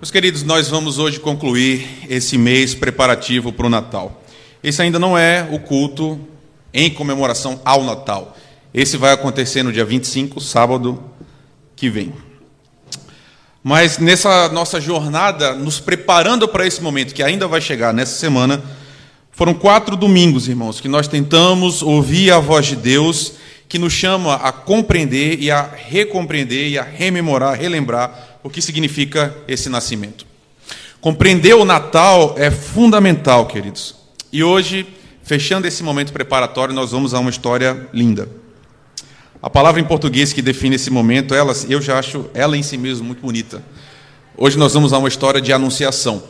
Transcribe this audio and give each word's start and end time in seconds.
Meus 0.00 0.10
queridos, 0.10 0.42
nós 0.42 0.68
vamos 0.68 0.98
hoje 0.98 1.20
concluir 1.20 1.86
esse 2.10 2.36
mês 2.36 2.74
preparativo 2.74 3.52
para 3.52 3.66
o 3.66 3.70
Natal. 3.70 4.22
Esse 4.62 4.82
ainda 4.82 4.98
não 4.98 5.16
é 5.16 5.48
o 5.50 5.58
culto 5.58 6.20
em 6.74 6.90
comemoração 6.90 7.60
ao 7.64 7.82
Natal. 7.84 8.36
Esse 8.74 8.96
vai 8.96 9.12
acontecer 9.12 9.62
no 9.62 9.72
dia 9.72 9.84
25, 9.84 10.40
sábado 10.40 11.02
que 11.76 11.88
vem. 11.88 12.12
Mas 13.62 13.98
nessa 13.98 14.48
nossa 14.48 14.80
jornada, 14.80 15.54
nos 15.54 15.80
preparando 15.80 16.48
para 16.48 16.66
esse 16.66 16.82
momento 16.82 17.14
que 17.14 17.22
ainda 17.22 17.46
vai 17.46 17.60
chegar 17.60 17.94
nessa 17.94 18.18
semana, 18.18 18.62
foram 19.30 19.54
quatro 19.54 19.96
domingos, 19.96 20.48
irmãos, 20.48 20.80
que 20.80 20.88
nós 20.88 21.08
tentamos 21.08 21.82
ouvir 21.82 22.30
a 22.32 22.40
voz 22.40 22.66
de 22.66 22.76
Deus, 22.76 23.34
que 23.68 23.78
nos 23.78 23.92
chama 23.92 24.34
a 24.34 24.52
compreender 24.52 25.40
e 25.40 25.50
a 25.50 25.62
recompreender 25.62 26.68
e 26.68 26.78
a 26.78 26.82
rememorar, 26.82 27.58
relembrar 27.58 28.33
o 28.44 28.50
que 28.50 28.60
significa 28.60 29.34
esse 29.48 29.70
nascimento. 29.70 30.26
Compreender 31.00 31.54
o 31.54 31.64
Natal 31.64 32.34
é 32.36 32.50
fundamental, 32.50 33.46
queridos. 33.46 33.94
E 34.30 34.44
hoje, 34.44 34.86
fechando 35.22 35.66
esse 35.66 35.82
momento 35.82 36.12
preparatório, 36.12 36.74
nós 36.74 36.90
vamos 36.92 37.14
a 37.14 37.18
uma 37.18 37.30
história 37.30 37.88
linda. 37.92 38.28
A 39.42 39.48
palavra 39.48 39.80
em 39.80 39.84
português 39.84 40.32
que 40.32 40.42
define 40.42 40.76
esse 40.76 40.90
momento, 40.90 41.34
ela, 41.34 41.54
eu 41.68 41.80
já 41.80 41.98
acho 41.98 42.30
ela 42.34 42.56
em 42.56 42.62
si 42.62 42.76
mesma 42.76 43.06
muito 43.06 43.22
bonita. 43.22 43.62
Hoje 44.36 44.58
nós 44.58 44.74
vamos 44.74 44.92
a 44.92 44.98
uma 44.98 45.08
história 45.08 45.40
de 45.40 45.52
anunciação. 45.52 46.22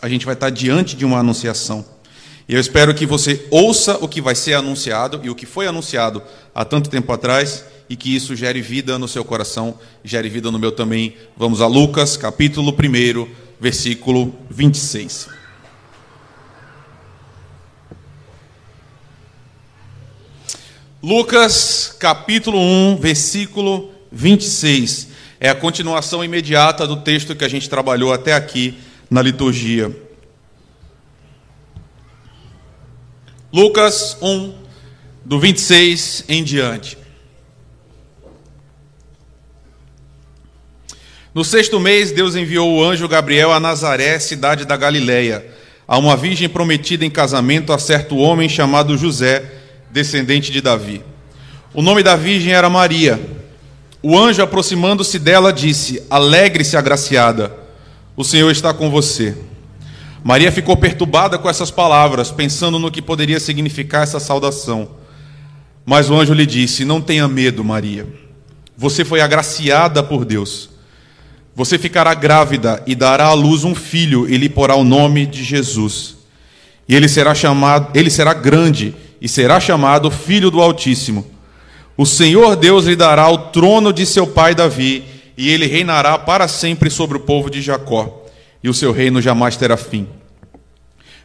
A 0.00 0.08
gente 0.08 0.24
vai 0.24 0.34
estar 0.34 0.48
diante 0.48 0.96
de 0.96 1.04
uma 1.04 1.18
anunciação. 1.18 1.84
E 2.48 2.54
eu 2.54 2.60
espero 2.60 2.94
que 2.94 3.04
você 3.04 3.46
ouça 3.50 3.98
o 4.00 4.08
que 4.08 4.22
vai 4.22 4.34
ser 4.34 4.54
anunciado 4.54 5.20
e 5.22 5.28
o 5.28 5.34
que 5.34 5.44
foi 5.44 5.66
anunciado 5.66 6.22
há 6.54 6.64
tanto 6.64 6.88
tempo 6.88 7.12
atrás 7.12 7.64
e 7.90 7.96
que 7.96 8.14
isso 8.14 8.36
gere 8.36 8.62
vida 8.62 8.96
no 9.00 9.08
seu 9.08 9.24
coração, 9.24 9.76
gere 10.04 10.28
vida 10.28 10.48
no 10.48 10.60
meu 10.60 10.70
também. 10.70 11.16
Vamos 11.36 11.60
a 11.60 11.66
Lucas, 11.66 12.16
capítulo 12.16 12.70
1, 12.70 13.28
versículo 13.60 14.32
26. 14.48 15.28
Lucas, 21.02 21.96
capítulo 21.98 22.60
1, 22.60 22.98
versículo 22.98 23.90
26. 24.12 25.08
É 25.40 25.48
a 25.48 25.54
continuação 25.56 26.22
imediata 26.22 26.86
do 26.86 26.98
texto 26.98 27.34
que 27.34 27.44
a 27.44 27.48
gente 27.48 27.68
trabalhou 27.68 28.12
até 28.12 28.34
aqui 28.34 28.78
na 29.10 29.20
liturgia. 29.20 29.90
Lucas 33.52 34.16
1, 34.22 34.54
do 35.24 35.40
26 35.40 36.26
em 36.28 36.44
diante. 36.44 36.99
No 41.32 41.44
sexto 41.44 41.78
mês, 41.78 42.10
Deus 42.10 42.34
enviou 42.34 42.74
o 42.74 42.84
anjo 42.84 43.06
Gabriel 43.06 43.52
a 43.52 43.60
Nazaré, 43.60 44.18
cidade 44.18 44.64
da 44.64 44.76
Galiléia, 44.76 45.46
a 45.86 45.96
uma 45.96 46.16
virgem 46.16 46.48
prometida 46.48 47.04
em 47.04 47.10
casamento 47.10 47.72
a 47.72 47.78
certo 47.78 48.16
homem 48.16 48.48
chamado 48.48 48.98
José, 48.98 49.44
descendente 49.92 50.50
de 50.50 50.60
Davi. 50.60 51.04
O 51.72 51.82
nome 51.82 52.02
da 52.02 52.16
virgem 52.16 52.52
era 52.52 52.68
Maria. 52.68 53.20
O 54.02 54.18
anjo, 54.18 54.42
aproximando-se 54.42 55.20
dela, 55.20 55.52
disse: 55.52 56.02
Alegre-se, 56.10 56.76
agraciada, 56.76 57.54
o 58.16 58.24
Senhor 58.24 58.50
está 58.50 58.74
com 58.74 58.90
você. 58.90 59.36
Maria 60.24 60.50
ficou 60.50 60.76
perturbada 60.76 61.38
com 61.38 61.48
essas 61.48 61.70
palavras, 61.70 62.32
pensando 62.32 62.76
no 62.76 62.90
que 62.90 63.00
poderia 63.00 63.38
significar 63.38 64.02
essa 64.02 64.18
saudação. 64.18 64.96
Mas 65.86 66.10
o 66.10 66.14
anjo 66.16 66.34
lhe 66.34 66.44
disse: 66.44 66.84
Não 66.84 67.00
tenha 67.00 67.28
medo, 67.28 67.62
Maria. 67.62 68.04
Você 68.76 69.04
foi 69.04 69.20
agraciada 69.20 70.02
por 70.02 70.24
Deus. 70.24 70.69
Você 71.54 71.78
ficará 71.78 72.14
grávida 72.14 72.82
e 72.86 72.94
dará 72.94 73.26
à 73.26 73.32
luz 73.34 73.64
um 73.64 73.74
filho 73.74 74.28
e 74.28 74.36
lhe 74.36 74.48
porá 74.48 74.74
o 74.76 74.84
nome 74.84 75.26
de 75.26 75.42
Jesus. 75.42 76.16
E 76.88 76.94
ele 76.94 77.08
será 77.08 77.34
chamado, 77.34 77.96
ele 77.96 78.10
será 78.10 78.32
grande 78.32 78.94
e 79.20 79.28
será 79.28 79.60
chamado 79.60 80.10
Filho 80.10 80.50
do 80.50 80.60
Altíssimo. 80.60 81.26
O 81.96 82.06
Senhor 82.06 82.56
Deus 82.56 82.86
lhe 82.86 82.96
dará 82.96 83.28
o 83.28 83.36
trono 83.36 83.92
de 83.92 84.06
seu 84.06 84.26
pai 84.26 84.54
Davi, 84.54 85.04
e 85.36 85.50
ele 85.50 85.66
reinará 85.66 86.18
para 86.18 86.48
sempre 86.48 86.90
sobre 86.90 87.16
o 87.16 87.20
povo 87.20 87.50
de 87.50 87.60
Jacó, 87.60 88.24
e 88.62 88.68
o 88.68 88.74
seu 88.74 88.92
reino 88.92 89.20
jamais 89.20 89.56
terá 89.56 89.76
fim. 89.76 90.08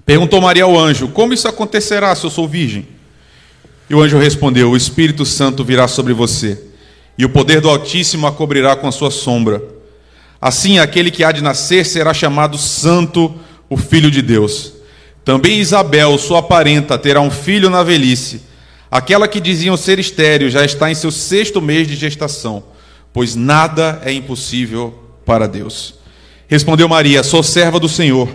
Perguntou 0.06 0.41
Maria 0.41 0.66
ao 0.66 0.78
anjo: 0.78 1.08
Como 1.08 1.34
isso 1.34 1.47
acontecerá 1.47 2.14
se 2.14 2.25
eu 2.25 2.30
sou 2.30 2.47
virgem? 2.47 2.88
E 3.90 3.96
o 3.96 4.02
anjo 4.02 4.18
respondeu: 4.18 4.72
O 4.72 4.78
Espírito 4.78 5.25
Santo 5.25 5.64
virá 5.64 5.88
sobre 5.88 6.14
você, 6.14 6.62
e 7.18 7.25
o 7.25 7.30
poder 7.30 7.62
do 7.62 7.69
Altíssimo 7.69 8.28
a 8.28 8.31
cobrirá 8.31 8.75
com 8.75 8.88
a 8.88 8.91
sua 8.91 9.09
sombra. 9.09 9.75
Assim, 10.40 10.79
aquele 10.79 11.09
que 11.09 11.23
há 11.23 11.31
de 11.31 11.41
nascer 11.41 11.85
será 11.85 12.13
chamado 12.13 12.57
Santo, 12.57 13.34
o 13.69 13.78
Filho 13.78 14.12
de 14.12 14.22
Deus. 14.22 14.73
Também 15.23 15.59
Isabel, 15.59 16.18
sua 16.18 16.44
parenta, 16.44 16.97
terá 16.97 17.19
um 17.19 17.31
filho 17.31 17.69
na 17.69 17.81
velhice. 17.81 18.44
Aquela 18.91 19.28
que 19.28 19.41
diziam 19.41 19.75
ser 19.75 19.97
estéreo 19.97 20.50
já 20.50 20.63
está 20.63 20.90
em 20.91 20.96
seu 20.96 21.12
sexto 21.12 21.59
mês 21.59 21.88
de 21.88 21.96
gestação, 21.96 22.63
pois 23.12 23.35
nada 23.35 24.00
é 24.06 24.13
impossível 24.13 24.94
para 25.25 25.47
Deus. 25.47 25.96
Respondeu 26.47 26.88
Maria: 26.88 27.23
Sou 27.23 27.41
serva 27.41 27.79
do 27.79 27.90
Senhor, 27.90 28.29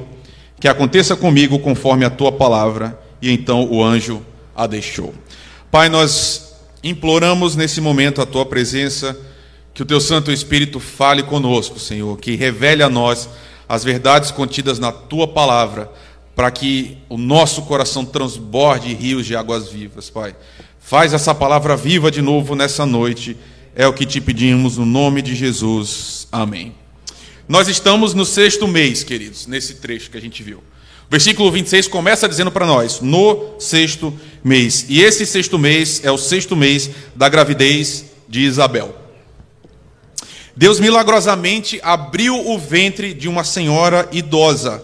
que 0.59 0.67
aconteça 0.67 1.15
comigo 1.15 1.61
conforme 1.61 2.05
a 2.05 2.11
tua 2.11 2.33
palavra. 2.33 2.99
E 3.23 3.31
então 3.31 3.69
o 3.71 3.85
anjo 3.85 4.23
a 4.57 4.67
deixou. 4.67 5.15
Pai, 5.71 5.89
nós 5.89 6.55
imploramos 6.83 7.55
nesse 7.55 7.81
momento 7.81 8.21
a 8.21 8.27
tua 8.27 8.45
presença 8.45 9.17
que 9.81 9.85
o 9.85 9.87
teu 9.87 9.99
Santo 9.99 10.31
Espírito 10.31 10.79
fale 10.79 11.23
conosco, 11.23 11.81
Senhor, 11.81 12.19
que 12.19 12.37
revele 12.37 12.83
a 12.83 12.91
nós 12.91 13.31
as 13.67 13.83
verdades 13.83 14.31
contidas 14.31 14.79
na 14.79 14.93
tua 14.93 15.27
palavra, 15.27 15.91
para 16.37 16.51
que 16.51 16.99
o 17.09 17.17
nosso 17.17 17.63
coração 17.63 18.05
transborde 18.05 18.93
rios 18.93 19.25
de 19.25 19.35
águas 19.35 19.71
vivas, 19.71 20.11
Pai. 20.11 20.37
Faz 20.79 21.15
essa 21.15 21.35
palavra 21.35 21.79
viva 21.79 22.11
de 22.11 22.21
novo 22.21 22.55
nessa 22.55 22.85
noite, 22.85 23.35
é 23.75 23.87
o 23.87 23.93
que 23.95 24.05
te 24.05 24.21
pedimos 24.21 24.77
no 24.77 24.85
nome 24.85 25.23
de 25.23 25.35
Jesus. 25.35 26.29
Amém. 26.31 26.75
Nós 27.49 27.67
estamos 27.67 28.13
no 28.13 28.27
sexto 28.27 28.69
mês, 28.69 29.03
queridos, 29.03 29.47
nesse 29.47 29.77
trecho 29.77 30.11
que 30.11 30.19
a 30.19 30.21
gente 30.21 30.43
viu. 30.43 30.63
Versículo 31.09 31.51
26 31.51 31.89
começa 31.89 32.29
dizendo 32.29 32.51
para 32.51 32.67
nós: 32.67 33.01
no 33.01 33.59
sexto 33.59 34.13
mês. 34.45 34.85
E 34.91 35.01
esse 35.01 35.25
sexto 35.25 35.59
mês 35.59 36.03
é 36.05 36.11
o 36.11 36.19
sexto 36.19 36.55
mês 36.55 36.91
da 37.17 37.31
gravidez 37.31 38.05
de 38.29 38.41
Isabel. 38.41 39.00
Deus 40.57 40.81
milagrosamente 40.81 41.81
abriu 41.83 42.49
o 42.49 42.59
ventre 42.59 43.15
de 43.15 43.29
uma 43.29 43.45
senhora 43.45 44.09
idosa, 44.13 44.83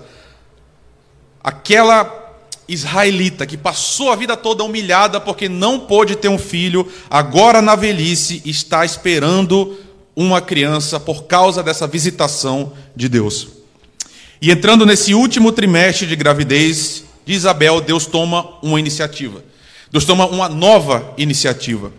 aquela 1.42 2.24
israelita 2.68 3.46
que 3.46 3.56
passou 3.56 4.10
a 4.10 4.16
vida 4.16 4.36
toda 4.36 4.64
humilhada 4.64 5.20
porque 5.20 5.48
não 5.48 5.80
pôde 5.80 6.16
ter 6.16 6.28
um 6.28 6.38
filho, 6.38 6.90
agora 7.08 7.62
na 7.62 7.76
velhice 7.76 8.42
está 8.44 8.84
esperando 8.84 9.78
uma 10.14 10.40
criança 10.40 10.98
por 10.98 11.24
causa 11.24 11.62
dessa 11.62 11.86
visitação 11.86 12.72
de 12.94 13.08
Deus. 13.08 13.48
E 14.40 14.50
entrando 14.50 14.84
nesse 14.84 15.14
último 15.14 15.52
trimestre 15.52 16.06
de 16.06 16.16
gravidez 16.16 17.04
de 17.24 17.32
Isabel, 17.32 17.80
Deus 17.80 18.06
toma 18.06 18.54
uma 18.62 18.78
iniciativa. 18.78 19.44
Deus 19.90 20.04
toma 20.04 20.26
uma 20.26 20.48
nova 20.48 21.14
iniciativa. 21.16 21.92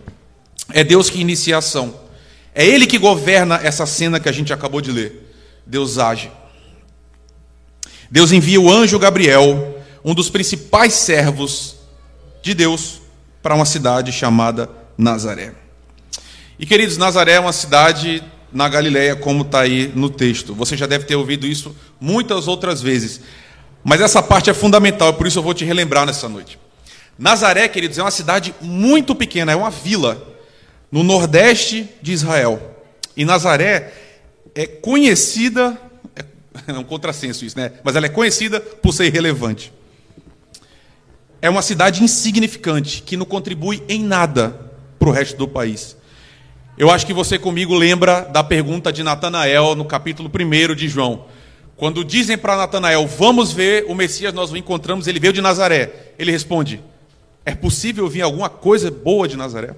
É 0.72 0.84
Deus 0.84 1.08
que 1.10 1.20
inicia 1.20 1.56
a 1.56 1.58
ação. 1.58 1.94
É 2.58 2.66
Ele 2.66 2.88
que 2.88 2.98
governa 2.98 3.60
essa 3.62 3.86
cena 3.86 4.18
que 4.18 4.28
a 4.28 4.32
gente 4.32 4.52
acabou 4.52 4.80
de 4.80 4.90
ler. 4.90 5.32
Deus 5.64 5.96
age. 5.96 6.28
Deus 8.10 8.32
envia 8.32 8.60
o 8.60 8.68
anjo 8.68 8.98
Gabriel, 8.98 9.80
um 10.04 10.12
dos 10.12 10.28
principais 10.28 10.92
servos 10.94 11.76
de 12.42 12.54
Deus, 12.54 13.00
para 13.40 13.54
uma 13.54 13.64
cidade 13.64 14.10
chamada 14.10 14.68
Nazaré. 14.96 15.54
E 16.58 16.66
queridos, 16.66 16.96
Nazaré 16.96 17.34
é 17.34 17.40
uma 17.40 17.52
cidade 17.52 18.24
na 18.52 18.68
Galileia, 18.68 19.14
como 19.14 19.42
está 19.42 19.60
aí 19.60 19.92
no 19.94 20.10
texto. 20.10 20.52
Você 20.52 20.76
já 20.76 20.86
deve 20.86 21.04
ter 21.04 21.14
ouvido 21.14 21.46
isso 21.46 21.76
muitas 22.00 22.48
outras 22.48 22.82
vezes. 22.82 23.20
Mas 23.84 24.00
essa 24.00 24.20
parte 24.20 24.50
é 24.50 24.54
fundamental, 24.54 25.14
por 25.14 25.28
isso 25.28 25.38
eu 25.38 25.44
vou 25.44 25.54
te 25.54 25.64
relembrar 25.64 26.04
nessa 26.04 26.28
noite. 26.28 26.58
Nazaré, 27.16 27.68
queridos, 27.68 27.98
é 27.98 28.02
uma 28.02 28.10
cidade 28.10 28.52
muito 28.60 29.14
pequena, 29.14 29.52
é 29.52 29.54
uma 29.54 29.70
vila 29.70 30.37
no 30.90 31.02
nordeste 31.02 31.88
de 32.00 32.12
Israel. 32.12 32.76
E 33.16 33.24
Nazaré 33.24 33.92
é 34.54 34.66
conhecida, 34.66 35.78
é, 36.14 36.24
é 36.72 36.78
um 36.78 36.84
contrassenso 36.84 37.44
isso, 37.44 37.58
né? 37.58 37.72
Mas 37.84 37.96
ela 37.96 38.06
é 38.06 38.08
conhecida 38.08 38.60
por 38.60 38.92
ser 38.92 39.06
irrelevante. 39.06 39.72
É 41.40 41.48
uma 41.48 41.62
cidade 41.62 42.02
insignificante 42.02 43.02
que 43.02 43.16
não 43.16 43.24
contribui 43.24 43.82
em 43.88 44.02
nada 44.02 44.72
para 44.98 45.08
o 45.08 45.12
resto 45.12 45.36
do 45.36 45.46
país. 45.46 45.96
Eu 46.76 46.90
acho 46.90 47.06
que 47.06 47.12
você 47.12 47.38
comigo 47.38 47.74
lembra 47.74 48.22
da 48.22 48.42
pergunta 48.42 48.92
de 48.92 49.02
Natanael 49.02 49.74
no 49.74 49.84
capítulo 49.84 50.30
1 50.32 50.74
de 50.74 50.88
João. 50.88 51.26
Quando 51.76 52.04
dizem 52.04 52.36
para 52.36 52.56
Natanael, 52.56 53.06
vamos 53.06 53.52
ver 53.52 53.84
o 53.88 53.94
Messias, 53.94 54.34
nós 54.34 54.50
o 54.50 54.56
encontramos, 54.56 55.06
ele 55.06 55.20
veio 55.20 55.32
de 55.32 55.40
Nazaré. 55.40 56.12
Ele 56.18 56.32
responde: 56.32 56.80
É 57.44 57.54
possível 57.54 58.08
vir 58.08 58.22
alguma 58.22 58.48
coisa 58.48 58.90
boa 58.90 59.28
de 59.28 59.36
Nazaré? 59.36 59.74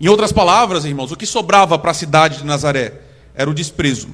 Em 0.00 0.08
outras 0.08 0.32
palavras, 0.32 0.84
irmãos, 0.84 1.10
o 1.10 1.16
que 1.16 1.26
sobrava 1.26 1.78
para 1.78 1.90
a 1.90 1.94
cidade 1.94 2.38
de 2.38 2.44
Nazaré? 2.44 3.06
era 3.36 3.50
o 3.50 3.54
desprezo. 3.54 4.08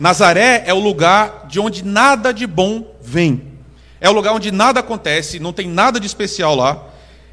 Nazaré 0.00 0.64
é 0.66 0.72
o 0.72 0.80
lugar 0.80 1.46
de 1.46 1.60
onde 1.60 1.84
nada 1.84 2.32
de 2.32 2.46
bom 2.46 2.96
vem. 3.00 3.58
É 4.00 4.08
o 4.08 4.12
lugar 4.12 4.32
onde 4.32 4.50
nada 4.50 4.80
acontece, 4.80 5.38
não 5.38 5.52
tem 5.52 5.68
nada 5.68 6.00
de 6.00 6.06
especial 6.06 6.54
lá. 6.54 6.82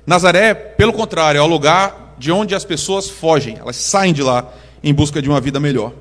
Nazaré, 0.05 0.53
pelo 0.53 0.91
contrário, 0.91 1.39
é 1.39 1.41
o 1.41 1.47
lugar 1.47 2.15
de 2.17 2.31
onde 2.31 2.53
as 2.53 2.65
pessoas 2.65 3.09
fogem, 3.09 3.57
elas 3.57 3.75
saem 3.75 4.13
de 4.13 4.21
lá 4.21 4.51
em 4.83 4.93
busca 4.93 5.21
de 5.21 5.29
uma 5.29 5.39
vida 5.39 5.59
melhor. 5.59 5.93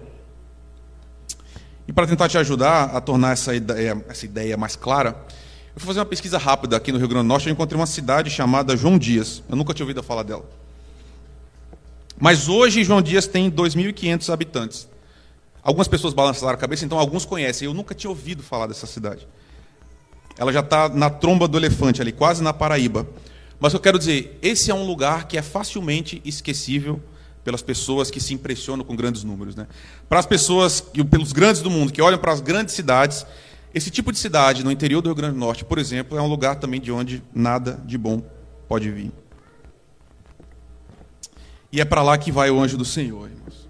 E 1.86 1.92
para 1.92 2.06
tentar 2.06 2.28
te 2.28 2.38
ajudar 2.38 2.96
a 2.96 3.00
tornar 3.00 3.32
essa 3.32 3.54
ideia, 3.54 4.02
essa 4.08 4.24
ideia 4.24 4.56
mais 4.56 4.74
clara, 4.74 5.16
eu 5.74 5.80
fui 5.80 5.86
fazer 5.86 6.00
uma 6.00 6.06
pesquisa 6.06 6.38
rápida 6.38 6.76
aqui 6.76 6.90
no 6.92 6.98
Rio 6.98 7.08
Grande 7.08 7.24
do 7.24 7.28
Norte. 7.28 7.46
Eu 7.46 7.52
encontrei 7.52 7.78
uma 7.78 7.86
cidade 7.86 8.30
chamada 8.30 8.76
João 8.76 8.98
Dias. 8.98 9.42
Eu 9.48 9.56
nunca 9.56 9.74
tinha 9.74 9.84
ouvido 9.84 10.02
falar 10.02 10.22
dela. 10.22 10.44
Mas 12.18 12.48
hoje 12.48 12.84
João 12.84 13.02
Dias 13.02 13.26
tem 13.26 13.50
2.500 13.50 14.32
habitantes. 14.32 14.88
Algumas 15.62 15.88
pessoas 15.88 16.12
balançaram 16.12 16.54
a 16.54 16.56
cabeça, 16.56 16.84
então 16.84 16.98
alguns 16.98 17.24
conhecem. 17.24 17.66
Eu 17.66 17.74
nunca 17.74 17.94
tinha 17.94 18.10
ouvido 18.10 18.42
falar 18.42 18.66
dessa 18.66 18.86
cidade. 18.86 19.26
Ela 20.36 20.52
já 20.52 20.60
está 20.60 20.88
na 20.88 21.08
tromba 21.08 21.48
do 21.48 21.56
elefante 21.56 22.02
ali, 22.02 22.12
quase 22.12 22.42
na 22.42 22.52
Paraíba. 22.52 23.06
Mas 23.58 23.72
eu 23.72 23.80
quero 23.80 23.98
dizer, 23.98 24.38
esse 24.42 24.70
é 24.70 24.74
um 24.74 24.84
lugar 24.86 25.26
que 25.26 25.38
é 25.38 25.42
facilmente 25.42 26.20
esquecível 26.24 27.00
pelas 27.42 27.62
pessoas 27.62 28.10
que 28.10 28.20
se 28.20 28.34
impressionam 28.34 28.84
com 28.84 28.96
grandes 28.96 29.22
números. 29.22 29.54
Né? 29.54 29.66
Para 30.08 30.18
as 30.18 30.26
pessoas, 30.26 30.80
pelos 31.10 31.32
grandes 31.32 31.62
do 31.62 31.70
mundo, 31.70 31.92
que 31.92 32.02
olham 32.02 32.18
para 32.18 32.32
as 32.32 32.40
grandes 32.40 32.74
cidades, 32.74 33.24
esse 33.72 33.90
tipo 33.90 34.12
de 34.12 34.18
cidade 34.18 34.64
no 34.64 34.70
interior 34.70 35.00
do 35.00 35.08
Rio 35.08 35.16
Grande 35.16 35.34
do 35.34 35.40
Norte, 35.40 35.64
por 35.64 35.78
exemplo, 35.78 36.16
é 36.18 36.22
um 36.22 36.28
lugar 36.28 36.56
também 36.56 36.80
de 36.80 36.90
onde 36.90 37.22
nada 37.34 37.80
de 37.84 37.98
bom 37.98 38.22
pode 38.68 38.90
vir. 38.90 39.12
E 41.74 41.80
é 41.80 41.84
para 41.84 42.04
lá 42.04 42.16
que 42.16 42.30
vai 42.30 42.52
o 42.52 42.60
anjo 42.60 42.78
do 42.78 42.84
Senhor, 42.84 43.28
irmãos. 43.28 43.68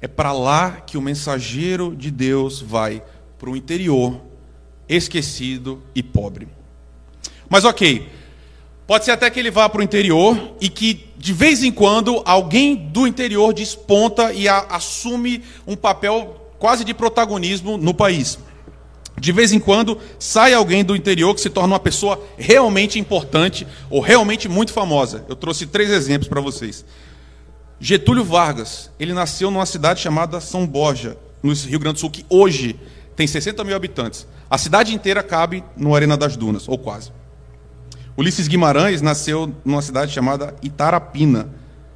É 0.00 0.08
para 0.08 0.32
lá 0.32 0.70
que 0.80 0.96
o 0.96 1.02
mensageiro 1.02 1.94
de 1.94 2.10
Deus 2.10 2.62
vai, 2.62 3.02
para 3.38 3.50
o 3.50 3.56
interior, 3.56 4.18
esquecido 4.88 5.82
e 5.94 6.02
pobre. 6.02 6.48
Mas 7.46 7.66
ok, 7.66 8.08
Pode 8.86 9.04
ser 9.04 9.10
até 9.10 9.28
que 9.28 9.38
ele 9.38 9.50
vá 9.50 9.68
para 9.68 9.82
o 9.82 9.84
interior 9.84 10.54
e 10.62 10.70
que, 10.70 11.10
de 11.18 11.34
vez 11.34 11.62
em 11.62 11.70
quando, 11.70 12.22
alguém 12.24 12.74
do 12.74 13.06
interior 13.06 13.52
desponta 13.52 14.32
e 14.32 14.48
a, 14.48 14.60
assume 14.70 15.44
um 15.66 15.76
papel 15.76 16.50
quase 16.58 16.86
de 16.86 16.94
protagonismo 16.94 17.76
no 17.76 17.92
país. 17.92 18.38
De 19.20 19.32
vez 19.32 19.52
em 19.52 19.58
quando, 19.58 19.98
sai 20.18 20.54
alguém 20.54 20.84
do 20.84 20.94
interior 20.94 21.34
que 21.34 21.40
se 21.40 21.50
torna 21.50 21.74
uma 21.74 21.80
pessoa 21.80 22.22
realmente 22.36 22.98
importante 22.98 23.66
ou 23.90 24.00
realmente 24.00 24.48
muito 24.48 24.72
famosa. 24.72 25.24
Eu 25.28 25.36
trouxe 25.36 25.66
três 25.66 25.90
exemplos 25.90 26.28
para 26.28 26.40
vocês. 26.40 26.84
Getúlio 27.80 28.24
Vargas, 28.24 28.90
ele 28.98 29.12
nasceu 29.12 29.50
numa 29.50 29.66
cidade 29.66 30.00
chamada 30.00 30.40
São 30.40 30.66
Borja, 30.66 31.16
no 31.42 31.52
Rio 31.52 31.78
Grande 31.78 31.94
do 31.94 32.00
Sul, 32.00 32.10
que 32.10 32.24
hoje 32.28 32.78
tem 33.14 33.26
60 33.26 33.62
mil 33.64 33.76
habitantes. 33.76 34.26
A 34.50 34.58
cidade 34.58 34.94
inteira 34.94 35.22
cabe 35.22 35.62
no 35.76 35.94
Arena 35.94 36.16
das 36.16 36.36
Dunas, 36.36 36.68
ou 36.68 36.78
quase. 36.78 37.12
Ulisses 38.16 38.48
Guimarães 38.48 39.00
nasceu 39.00 39.52
numa 39.64 39.82
cidade 39.82 40.12
chamada 40.12 40.54
Itarapina, 40.62 41.48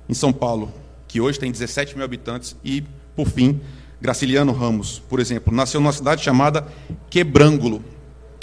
em 0.09 0.15
São 0.15 0.33
Paulo, 0.33 0.73
que 1.09 1.21
hoje 1.21 1.39
tem 1.39 1.51
17 1.51 1.97
mil 1.97 2.05
habitantes. 2.05 2.55
E, 2.65 2.85
por 3.17 3.29
fim, 3.29 3.61
Graciliano 4.03 4.51
Ramos, 4.53 5.01
por 5.09 5.21
exemplo, 5.21 5.55
nasceu 5.55 5.81
numa 5.81 5.93
cidade 5.93 6.25
chamada 6.25 6.67
Quebrângulo, 7.09 7.85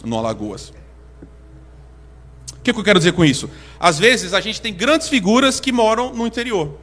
no 0.06 0.18
Alagoas. 0.18 0.72
O 2.54 2.62
que 2.64 2.72
eu 2.72 2.82
quero 2.82 2.98
dizer 2.98 3.12
com 3.12 3.26
isso? 3.26 3.50
Às 3.78 4.00
vezes 4.00 4.34
a 4.34 4.40
gente 4.40 4.62
tem 4.62 4.74
grandes 4.74 5.10
figuras 5.10 5.60
que 5.60 5.74
moram 5.74 6.14
no 6.14 6.26
interior. 6.26 6.78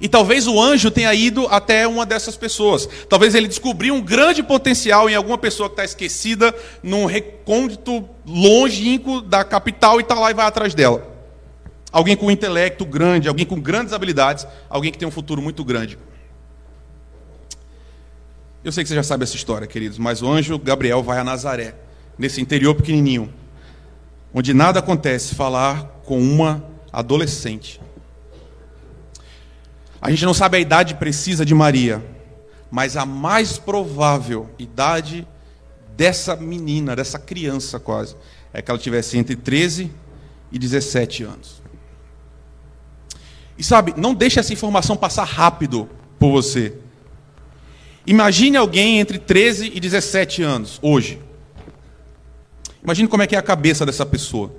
E 0.00 0.08
talvez 0.08 0.48
o 0.48 0.60
anjo 0.60 0.90
tenha 0.90 1.14
ido 1.14 1.46
até 1.46 1.86
uma 1.86 2.04
dessas 2.04 2.36
pessoas. 2.36 2.88
Talvez 3.08 3.32
ele 3.32 3.46
descobriu 3.46 3.94
um 3.94 4.02
grande 4.02 4.42
potencial 4.42 5.08
em 5.08 5.14
alguma 5.14 5.38
pessoa 5.38 5.68
que 5.68 5.74
está 5.74 5.84
esquecida, 5.84 6.52
num 6.82 7.06
recôndito 7.06 8.08
longínquo 8.26 9.20
da 9.20 9.44
capital 9.44 10.00
e 10.00 10.02
está 10.02 10.16
lá 10.16 10.32
e 10.32 10.34
vai 10.34 10.46
atrás 10.46 10.74
dela. 10.74 11.08
Alguém 11.92 12.16
com 12.16 12.28
intelecto 12.28 12.84
grande, 12.84 13.28
alguém 13.28 13.46
com 13.46 13.60
grandes 13.60 13.92
habilidades, 13.92 14.48
alguém 14.68 14.90
que 14.90 14.98
tem 14.98 15.06
um 15.06 15.12
futuro 15.12 15.40
muito 15.40 15.64
grande. 15.64 15.96
Eu 18.64 18.70
sei 18.72 18.84
que 18.84 18.88
você 18.88 18.94
já 18.94 19.02
sabe 19.02 19.24
essa 19.24 19.36
história, 19.36 19.66
queridos, 19.66 19.98
mas 19.98 20.22
o 20.22 20.28
anjo 20.30 20.58
Gabriel 20.58 21.02
vai 21.02 21.18
a 21.18 21.24
Nazaré, 21.24 21.74
nesse 22.16 22.40
interior 22.40 22.74
pequenininho, 22.74 23.32
onde 24.32 24.54
nada 24.54 24.78
acontece, 24.78 25.34
falar 25.34 26.00
com 26.04 26.20
uma 26.20 26.64
adolescente 26.92 27.80
a 30.02 30.10
gente 30.10 30.24
não 30.24 30.34
sabe 30.34 30.56
a 30.56 30.60
idade 30.60 30.96
precisa 30.96 31.46
de 31.46 31.54
Maria, 31.54 32.04
mas 32.68 32.96
a 32.96 33.06
mais 33.06 33.56
provável 33.56 34.50
idade 34.58 35.24
dessa 35.96 36.34
menina, 36.34 36.96
dessa 36.96 37.20
criança 37.20 37.78
quase, 37.78 38.16
é 38.52 38.60
que 38.60 38.68
ela 38.68 38.80
tivesse 38.80 39.16
entre 39.16 39.36
13 39.36 39.92
e 40.50 40.58
17 40.58 41.22
anos. 41.22 41.62
E 43.56 43.62
sabe, 43.62 43.94
não 43.96 44.12
deixe 44.12 44.40
essa 44.40 44.52
informação 44.52 44.96
passar 44.96 45.22
rápido 45.22 45.88
por 46.18 46.32
você. 46.32 46.76
Imagine 48.06 48.56
alguém 48.56 48.98
entre 48.98 49.18
13 49.18 49.72
e 49.74 49.80
17 49.80 50.42
anos, 50.42 50.78
hoje. 50.82 51.20
Imagine 52.82 53.08
como 53.08 53.22
é 53.22 53.26
que 53.26 53.36
é 53.36 53.38
a 53.38 53.42
cabeça 53.42 53.86
dessa 53.86 54.04
pessoa. 54.04 54.54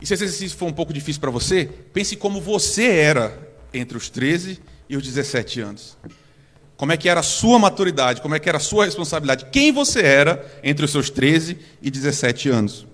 E 0.00 0.06
se 0.06 0.14
esse 0.14 0.24
exercício 0.24 0.56
for 0.56 0.66
um 0.66 0.72
pouco 0.72 0.92
difícil 0.92 1.20
para 1.20 1.30
você, 1.30 1.66
pense 1.92 2.16
como 2.16 2.40
você 2.40 2.86
era 2.86 3.38
entre 3.72 3.96
os 3.96 4.08
13 4.08 4.60
e 4.88 4.96
os 4.96 5.02
17 5.02 5.60
anos. 5.60 5.98
Como 6.76 6.92
é 6.92 6.96
que 6.96 7.08
era 7.08 7.20
a 7.20 7.22
sua 7.22 7.58
maturidade, 7.58 8.20
como 8.20 8.34
é 8.34 8.40
que 8.40 8.48
era 8.48 8.58
a 8.58 8.60
sua 8.60 8.86
responsabilidade, 8.86 9.46
quem 9.52 9.72
você 9.72 10.00
era 10.00 10.44
entre 10.62 10.84
os 10.84 10.90
seus 10.90 11.10
13 11.10 11.58
e 11.80 11.90
17 11.90 12.48
anos. 12.48 12.86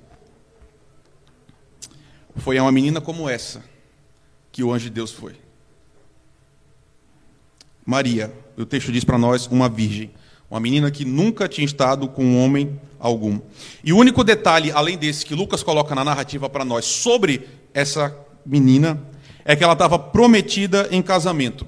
Foi 2.36 2.58
a 2.58 2.62
uma 2.62 2.72
menina 2.72 3.00
como 3.00 3.28
essa 3.28 3.62
que 4.52 4.62
o 4.62 4.72
anjo 4.72 4.84
de 4.84 4.90
Deus 4.90 5.12
foi. 5.12 5.34
Maria, 7.84 8.32
o 8.60 8.66
texto 8.66 8.92
diz 8.92 9.04
para 9.04 9.18
nós, 9.18 9.46
uma 9.46 9.68
virgem, 9.68 10.10
uma 10.50 10.60
menina 10.60 10.90
que 10.90 11.04
nunca 11.04 11.48
tinha 11.48 11.64
estado 11.64 12.08
com 12.08 12.24
um 12.24 12.42
homem 12.42 12.78
algum. 12.98 13.40
E 13.82 13.92
o 13.92 13.96
único 13.96 14.22
detalhe, 14.22 14.70
além 14.72 14.98
desse, 14.98 15.24
que 15.24 15.34
Lucas 15.34 15.62
coloca 15.62 15.94
na 15.94 16.04
narrativa 16.04 16.48
para 16.48 16.64
nós 16.64 16.84
sobre 16.84 17.48
essa 17.72 18.14
menina 18.44 19.00
é 19.44 19.56
que 19.56 19.64
ela 19.64 19.72
estava 19.72 19.98
prometida 19.98 20.88
em 20.90 21.00
casamento. 21.00 21.66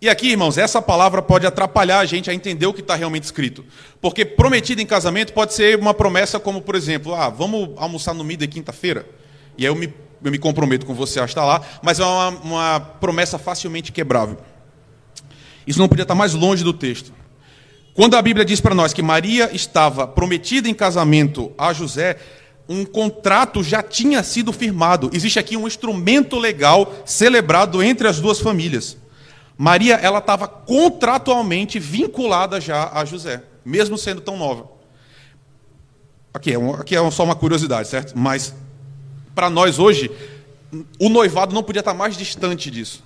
E 0.00 0.08
aqui, 0.08 0.32
irmãos, 0.32 0.58
essa 0.58 0.82
palavra 0.82 1.22
pode 1.22 1.46
atrapalhar 1.46 2.00
a 2.00 2.04
gente 2.04 2.28
a 2.28 2.34
entender 2.34 2.66
o 2.66 2.74
que 2.74 2.82
está 2.82 2.94
realmente 2.94 3.24
escrito. 3.24 3.64
Porque 4.02 4.22
prometida 4.24 4.82
em 4.82 4.86
casamento 4.86 5.32
pode 5.32 5.54
ser 5.54 5.78
uma 5.78 5.94
promessa 5.94 6.38
como, 6.38 6.60
por 6.60 6.74
exemplo, 6.74 7.14
ah, 7.14 7.30
vamos 7.30 7.70
almoçar 7.76 8.12
no 8.12 8.22
Mida 8.22 8.46
quinta-feira. 8.46 9.06
E 9.56 9.64
aí 9.64 9.70
eu 9.70 9.74
me, 9.74 9.92
eu 10.22 10.30
me 10.30 10.38
comprometo 10.38 10.84
com 10.84 10.94
você 10.94 11.20
a 11.20 11.24
estar 11.24 11.46
lá, 11.46 11.62
mas 11.82 12.00
é 12.00 12.04
uma, 12.04 12.28
uma 12.28 12.80
promessa 12.80 13.38
facilmente 13.38 13.92
quebrável. 13.92 14.36
Isso 15.66 15.78
não 15.78 15.88
podia 15.88 16.02
estar 16.02 16.14
mais 16.14 16.34
longe 16.34 16.62
do 16.62 16.72
texto. 16.72 17.12
Quando 17.94 18.16
a 18.16 18.22
Bíblia 18.22 18.44
diz 18.44 18.60
para 18.60 18.74
nós 18.74 18.92
que 18.92 19.02
Maria 19.02 19.50
estava 19.54 20.06
prometida 20.06 20.68
em 20.68 20.74
casamento 20.74 21.52
a 21.56 21.72
José, 21.72 22.16
um 22.68 22.84
contrato 22.84 23.62
já 23.62 23.82
tinha 23.82 24.22
sido 24.22 24.52
firmado. 24.52 25.10
Existe 25.12 25.38
aqui 25.38 25.56
um 25.56 25.66
instrumento 25.66 26.38
legal 26.38 26.92
celebrado 27.04 27.82
entre 27.82 28.08
as 28.08 28.20
duas 28.20 28.40
famílias. 28.40 28.96
Maria, 29.56 29.94
ela 29.94 30.18
estava 30.18 30.48
contratualmente 30.48 31.78
vinculada 31.78 32.60
já 32.60 32.90
a 32.92 33.04
José, 33.04 33.42
mesmo 33.64 33.96
sendo 33.96 34.20
tão 34.20 34.36
nova. 34.36 34.68
Aqui 36.32 36.52
é, 36.52 36.58
um, 36.58 36.74
aqui 36.74 36.96
é 36.96 37.10
só 37.12 37.22
uma 37.22 37.36
curiosidade, 37.36 37.86
certo? 37.86 38.18
Mas 38.18 38.52
para 39.34 39.48
nós 39.48 39.78
hoje, 39.78 40.10
o 40.98 41.08
noivado 41.08 41.54
não 41.54 41.62
podia 41.62 41.80
estar 41.80 41.94
mais 41.94 42.16
distante 42.16 42.70
disso. 42.70 43.04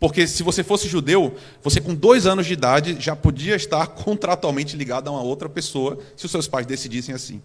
Porque 0.00 0.26
se 0.26 0.42
você 0.42 0.64
fosse 0.64 0.88
judeu, 0.88 1.36
você 1.62 1.78
com 1.78 1.94
dois 1.94 2.26
anos 2.26 2.46
de 2.46 2.54
idade 2.54 2.96
já 2.98 3.14
podia 3.14 3.54
estar 3.54 3.86
contratualmente 3.94 4.74
ligado 4.74 5.08
a 5.08 5.10
uma 5.10 5.22
outra 5.22 5.48
pessoa, 5.48 5.98
se 6.16 6.24
os 6.24 6.32
seus 6.32 6.48
pais 6.48 6.66
decidissem 6.66 7.14
assim. 7.14 7.42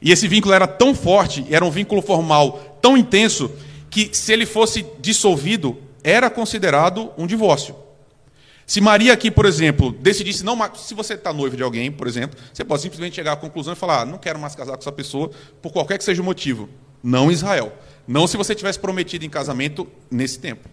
E 0.00 0.12
esse 0.12 0.28
vínculo 0.28 0.54
era 0.54 0.68
tão 0.68 0.94
forte, 0.94 1.44
era 1.50 1.64
um 1.64 1.70
vínculo 1.70 2.00
formal 2.00 2.78
tão 2.80 2.96
intenso, 2.96 3.50
que 3.90 4.10
se 4.12 4.32
ele 4.32 4.46
fosse 4.46 4.86
dissolvido, 5.00 5.76
era 6.04 6.30
considerado 6.30 7.10
um 7.18 7.26
divórcio. 7.26 7.74
Se 8.66 8.80
Maria 8.80 9.12
aqui, 9.12 9.30
por 9.30 9.46
exemplo, 9.46 9.90
decidisse 9.92 10.44
não, 10.44 10.58
se 10.74 10.92
você 10.94 11.14
está 11.14 11.32
noivo 11.32 11.56
de 11.56 11.62
alguém, 11.62 11.90
por 11.90 12.06
exemplo, 12.06 12.38
você 12.52 12.64
pode 12.64 12.82
simplesmente 12.82 13.14
chegar 13.14 13.32
à 13.32 13.36
conclusão 13.36 13.72
e 13.72 13.76
falar: 13.76 14.02
ah, 14.02 14.04
não 14.04 14.18
quero 14.18 14.38
mais 14.38 14.54
casar 14.54 14.72
com 14.72 14.80
essa 14.80 14.92
pessoa 14.92 15.30
por 15.62 15.72
qualquer 15.72 15.98
que 15.98 16.04
seja 16.04 16.20
o 16.20 16.24
motivo. 16.24 16.68
Não 17.02 17.30
Israel. 17.30 17.72
Não 18.06 18.26
se 18.26 18.36
você 18.36 18.54
tivesse 18.54 18.78
prometido 18.78 19.24
em 19.24 19.30
casamento 19.30 19.86
nesse 20.10 20.38
tempo. 20.38 20.68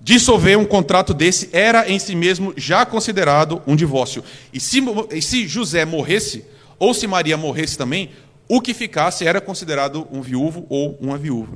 Dissolver 0.00 0.58
um 0.58 0.64
contrato 0.64 1.14
desse 1.14 1.48
era 1.52 1.88
em 1.88 1.98
si 1.98 2.14
mesmo 2.14 2.52
já 2.56 2.84
considerado 2.84 3.62
um 3.66 3.74
divórcio. 3.74 4.22
E 4.52 4.60
se, 4.60 4.82
e 5.10 5.22
se 5.22 5.48
José 5.48 5.84
morresse, 5.84 6.44
ou 6.78 6.92
se 6.92 7.06
Maria 7.06 7.36
morresse 7.36 7.78
também, 7.78 8.10
o 8.48 8.60
que 8.60 8.74
ficasse 8.74 9.26
era 9.26 9.40
considerado 9.40 10.06
um 10.10 10.20
viúvo 10.20 10.66
ou 10.68 10.98
uma 11.00 11.16
viúva. 11.16 11.54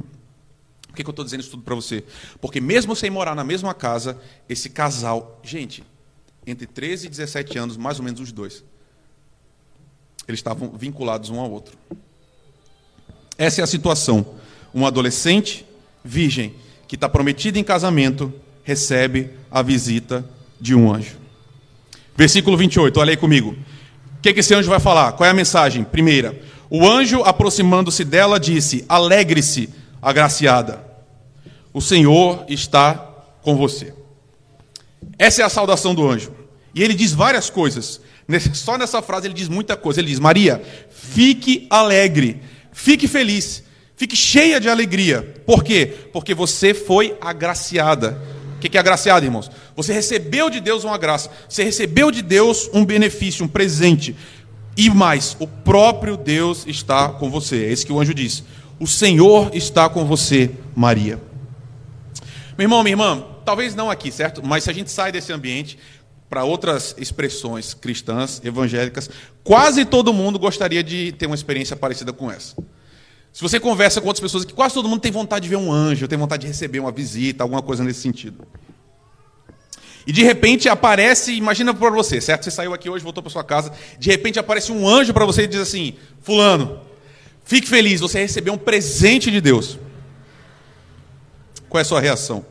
O 0.89 0.95
que, 0.95 1.05
que 1.05 1.09
eu 1.09 1.13
estou 1.13 1.25
dizendo 1.25 1.41
isso 1.41 1.51
tudo 1.51 1.63
para 1.63 1.75
você? 1.75 2.03
Porque 2.41 2.61
mesmo 2.61 2.97
sem 2.97 3.11
morar 3.11 3.35
na 3.35 3.45
mesma 3.45 3.75
casa, 3.75 4.19
esse 4.49 4.71
casal, 4.71 5.39
gente, 5.43 5.85
entre 6.47 6.67
13 6.67 7.07
e 7.07 7.11
17 7.11 7.59
anos, 7.59 7.77
mais 7.77 7.99
ou 7.99 8.05
menos 8.05 8.21
os 8.21 8.33
dois, 8.33 8.65
eles 10.27 10.39
estavam 10.39 10.71
vinculados 10.71 11.31
um 11.31 11.39
ao 11.39 11.51
outro. 11.51 11.77
Essa 13.37 13.61
é 13.61 13.65
a 13.65 13.67
situação. 13.67 14.35
Um 14.75 14.87
adolescente 14.87 15.65
virgem 16.05 16.55
que 16.89 16.95
está 16.95 17.09
prometido 17.09 17.59
em 17.59 17.63
casamento 17.63 18.33
recebe 18.65 19.31
a 19.51 19.63
visita 19.63 20.25
de 20.61 20.75
um 20.75 20.93
anjo. 20.93 21.17
Versículo 22.17 22.57
28, 22.57 22.99
olha 22.99 23.11
aí 23.11 23.17
comigo. 23.17 23.51
O 24.17 24.21
que, 24.21 24.33
que 24.33 24.41
esse 24.41 24.55
anjo 24.55 24.69
vai 24.69 24.81
falar? 24.81 25.13
Qual 25.13 25.27
é 25.27 25.31
a 25.31 25.35
mensagem? 25.35 25.85
Primeira, 25.85 26.41
o 26.69 26.87
anjo, 26.87 27.23
aproximando-se 27.23 28.05
dela, 28.05 28.41
disse: 28.41 28.85
Alegre-se, 28.89 29.69
agraciada, 30.03 30.85
o 31.73 31.81
Senhor 31.81 32.45
está 32.49 32.95
com 33.43 33.57
você. 33.57 33.95
Essa 35.19 35.43
é 35.43 35.45
a 35.45 35.49
saudação 35.49 35.95
do 35.95 36.09
anjo. 36.09 36.33
E 36.75 36.83
ele 36.83 36.95
diz 36.95 37.13
várias 37.13 37.49
coisas. 37.49 38.01
Só 38.53 38.77
nessa 38.77 39.01
frase 39.01 39.27
ele 39.27 39.35
diz 39.35 39.49
muita 39.49 39.77
coisa. 39.77 40.01
Ele 40.01 40.09
diz: 40.09 40.19
Maria, 40.19 40.63
fique 40.91 41.67
alegre, 41.71 42.41
fique 42.73 43.07
feliz, 43.07 43.63
fique 43.99 44.17
cheia 44.17 44.61
de 44.61 44.69
alegria. 44.69 45.35
Por 45.45 45.63
quê? 45.63 45.93
Porque 46.13 46.33
você 46.33 46.73
foi 46.73 47.19
agraciada. 47.21 48.19
O 48.57 48.61
que 48.61 48.77
é 48.77 48.81
agraciada, 48.81 49.27
irmãos? 49.27 49.51
Você 49.77 49.93
recebeu 49.93 50.49
de 50.49 50.61
Deus 50.61 50.85
uma 50.85 50.97
graça, 50.97 51.31
você 51.49 51.63
recebeu 51.63 52.11
de 52.11 52.23
Deus 52.23 52.71
um 52.73 52.85
benefício, 52.85 53.45
um 53.45 53.49
presente. 53.49 54.17
E 54.77 54.89
mais, 54.89 55.37
o 55.41 55.47
próprio 55.47 56.17
Deus 56.17 56.65
está 56.67 57.09
com 57.09 57.31
você. 57.31 57.67
É 57.67 57.73
isso 57.73 57.85
que 57.85 57.93
o 57.93 58.01
anjo 58.01 58.15
diz. 58.15 58.45
O 58.81 58.87
Senhor 58.87 59.51
está 59.53 59.89
com 59.89 60.05
você, 60.05 60.51
Maria. 60.75 61.21
Meu 62.57 62.65
irmão, 62.65 62.83
minha 62.83 62.93
irmã, 62.93 63.25
talvez 63.45 63.75
não 63.75 63.91
aqui, 63.91 64.13
certo? 64.13 64.45
Mas 64.45 64.65
se 64.65 64.71
a 64.71 64.73
gente 64.73 64.91
sai 64.91 65.11
desse 65.11 65.33
ambiente 65.33 65.79
para 66.29 66.45
outras 66.45 66.95
expressões 66.99 67.75
cristãs, 67.75 68.41
evangélicas, 68.45 69.11
quase 69.43 69.85
todo 69.85 70.13
mundo 70.13 70.39
gostaria 70.39 70.83
de 70.83 71.13
ter 71.13 71.27
uma 71.27 71.35
experiência 71.35 71.75
parecida 71.75 72.13
com 72.13 72.31
essa. 72.31 72.55
Se 73.33 73.43
você 73.43 73.61
conversa 73.61 74.01
com 74.01 74.09
outras 74.09 74.21
pessoas, 74.21 74.45
que 74.45 74.53
quase 74.53 74.75
todo 74.75 74.89
mundo 74.89 75.01
tem 75.01 75.13
vontade 75.13 75.45
de 75.45 75.49
ver 75.49 75.57
um 75.57 75.73
anjo, 75.73 76.09
tem 76.09 76.19
vontade 76.19 76.43
de 76.43 76.49
receber 76.49 76.81
uma 76.81 76.91
visita, 76.91 77.45
alguma 77.45 77.63
coisa 77.63 77.85
nesse 77.85 78.01
sentido. 78.01 78.47
E 80.07 80.13
de 80.13 80.23
repente 80.23 80.69
aparece, 80.69 81.35
imagina 81.35 81.75
para 81.75 81.91
você, 81.91 82.21
certo? 82.21 82.45
Você 82.45 82.51
saiu 82.51 82.73
aqui 82.73 82.89
hoje, 82.89 83.05
voltou 83.05 83.23
para 83.23 83.31
sua 83.31 83.45
casa, 83.45 83.73
de 83.99 84.11
repente 84.11 84.39
aparece 84.39 84.73
um 84.73 84.89
anjo 84.89 85.13
para 85.13 85.27
você 85.27 85.43
e 85.43 85.47
diz 85.47 85.61
assim: 85.61 85.97
Fulano, 86.23 86.81
fique 87.45 87.69
feliz, 87.69 88.01
você 88.01 88.19
recebeu 88.19 88.55
um 88.55 88.59
presente 88.59 89.31
de 89.31 89.41
Deus. 89.41 89.79
Qual 91.69 91.79
é 91.79 91.83
a 91.83 91.85
sua 91.85 92.01
reação? 92.01 92.45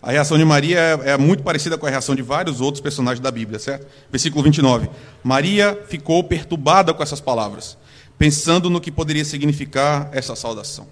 A 0.00 0.12
reação 0.12 0.38
de 0.38 0.44
Maria 0.44 0.78
é, 0.78 1.10
é 1.10 1.16
muito 1.18 1.42
parecida 1.42 1.76
com 1.76 1.84
a 1.84 1.90
reação 1.90 2.14
de 2.14 2.22
vários 2.22 2.60
outros 2.60 2.80
personagens 2.80 3.18
da 3.18 3.28
Bíblia, 3.32 3.58
certo? 3.58 3.88
Versículo 4.08 4.44
29. 4.44 4.88
Maria 5.24 5.76
ficou 5.88 6.22
perturbada 6.22 6.94
com 6.94 7.02
essas 7.02 7.20
palavras, 7.20 7.76
pensando 8.18 8.70
no 8.70 8.80
que 8.80 8.90
poderia 8.90 9.24
significar 9.24 10.08
essa 10.12 10.34
saudação. 10.34 10.88